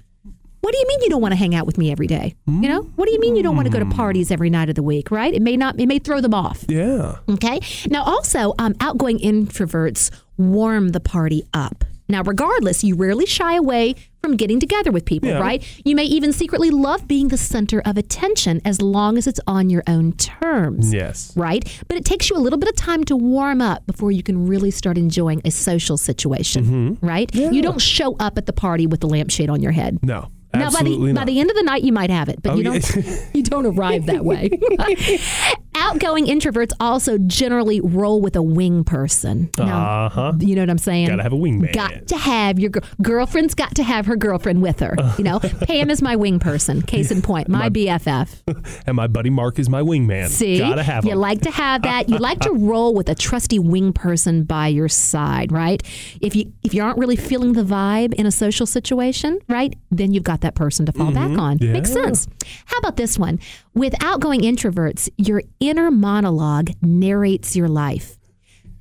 [0.66, 2.34] What do you mean you don't want to hang out with me every day?
[2.48, 4.68] You know, what do you mean you don't want to go to parties every night
[4.68, 5.12] of the week?
[5.12, 5.32] Right?
[5.32, 5.78] It may not.
[5.78, 6.64] It may throw them off.
[6.68, 7.18] Yeah.
[7.28, 7.60] Okay.
[7.88, 11.84] Now, also, um, outgoing introverts warm the party up.
[12.08, 13.94] Now, regardless, you rarely shy away
[14.24, 15.38] from getting together with people, Yeah.
[15.38, 15.62] right?
[15.84, 19.70] You may even secretly love being the center of attention as long as it's on
[19.70, 21.32] your own terms Yes.
[21.36, 21.64] right?
[21.86, 24.48] But it takes you a little bit of time to warm up before you can
[24.48, 27.32] really start enjoying a social situation, right?
[27.32, 30.00] You don't show up at the party with the lampshade on your head.
[30.02, 30.28] No.
[30.58, 31.14] Now, by the not.
[31.14, 32.96] by the end of the night, you might have it, but Oh, you don't.
[33.34, 34.50] you don't arrive that way.
[35.86, 39.50] Outgoing introverts also generally roll with a wing person.
[39.58, 40.32] Uh huh.
[40.40, 41.08] you know what I'm saying?
[41.08, 41.72] Gotta have a wingman.
[41.72, 44.96] Got to have your gir- girlfriend's got to have her girlfriend with her.
[45.18, 46.82] You know, Pam is my wing person.
[46.82, 48.42] Case in point, my BFF.
[48.86, 50.28] And my buddy Mark is my wingman.
[50.28, 52.08] See, Gotta have you like to have that.
[52.08, 55.82] You like to roll with a trusty wing person by your side, right?
[56.20, 60.12] If you if you aren't really feeling the vibe in a social situation, right, then
[60.12, 61.58] you've got that person to fall back on.
[61.60, 62.04] Makes Mm-hmm.
[62.14, 62.28] Sense.
[62.66, 63.38] How about this one?
[63.74, 68.18] With outgoing introverts, your inner monologue narrates your life.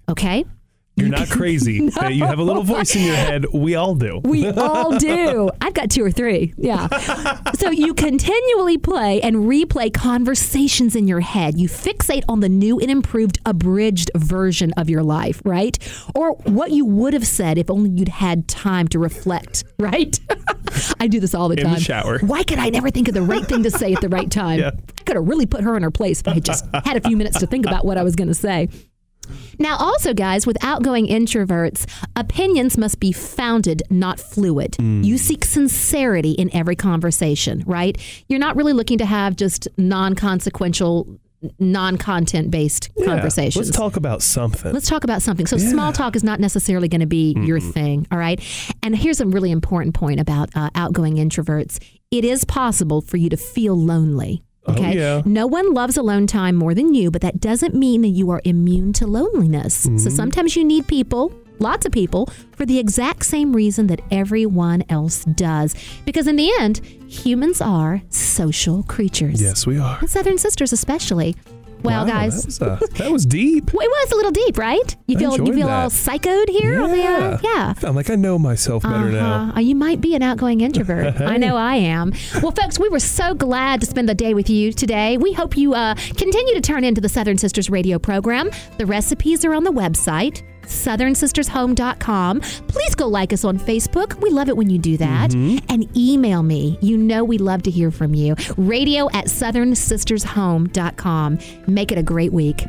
[0.10, 0.46] Okay.
[0.98, 1.90] You're not crazy.
[2.00, 3.46] that You have a little voice in your head.
[3.54, 4.22] We all do.
[4.24, 5.50] We all do.
[5.60, 6.54] I've got two or three.
[6.58, 6.88] Yeah.
[7.56, 11.58] So you continually play and replay conversations in your head.
[11.58, 15.78] You fixate on the new and improved abridged version of your life, right?
[16.14, 20.20] Or what you would have said if only you'd had time to reflect, right?
[21.00, 21.80] I do this all the In the time.
[21.80, 22.20] shower.
[22.20, 24.60] Why could I never think of the right thing to say at the right time?
[24.60, 24.72] Yeah.
[25.00, 27.02] I could have really put her in her place if I had just had a
[27.02, 28.68] few minutes to think about what I was going to say.
[29.60, 34.76] Now, also, guys, with outgoing introverts, opinions must be founded, not fluid.
[34.80, 37.98] You seek sincerity in every conversation, right?
[38.28, 41.20] You're not really looking to have just non consequential,
[41.60, 43.06] non content based Yeah.
[43.06, 43.68] conversations.
[43.68, 44.74] Let's talk about something.
[44.74, 45.46] Let's talk about something.
[45.48, 48.08] So, small talk is not necessarily going to be your thing.
[48.12, 48.40] All right.
[48.84, 51.80] And here's a really important point about uh, outgoing introverts
[52.12, 54.44] it is possible for you to feel lonely.
[54.68, 54.90] Okay.
[54.90, 55.22] Oh, yeah.
[55.26, 58.42] No one loves alone time more than you, but that doesn't mean that you are
[58.46, 59.74] immune to loneliness.
[59.76, 60.10] So, Mm-hmm.
[60.10, 61.32] sometimes you need people.
[61.60, 65.74] Lots of people for the exact same reason that everyone else does.
[66.06, 69.42] Because in the end, humans are social creatures.
[69.42, 69.98] yes, we are.
[70.02, 71.36] And Southern Sisters, especially.
[71.86, 73.72] Well, Wow, guys, That was, uh, that was deep.
[73.74, 74.96] well, it was a little deep, right?
[75.08, 75.84] You I feel you feel that.
[75.84, 76.82] all psychoed here.
[76.82, 77.74] on the, uh, yeah.
[77.84, 79.50] I'm like, I know myself better now.
[79.50, 79.60] Uh-huh.
[79.60, 81.20] You might be an outgoing introvert.
[81.22, 82.14] I know I am.
[82.42, 85.18] Well, folks, we were so glad to spend the day with you today.
[85.18, 88.50] We hope you uh, continue to turn into the Southern Sisters radio program.
[88.78, 90.42] The recipes are on the website.
[90.68, 92.42] SouthernSistersHome.com.
[92.42, 94.22] Please go like us on Facebook.
[94.22, 95.32] We love it when you do that.
[95.32, 95.66] Mm-hmm.
[95.70, 96.78] And email me.
[96.82, 98.36] You know we love to hear from you.
[98.58, 101.40] Radio at SouthernSistersHome.com.
[101.68, 102.66] Make it a great week.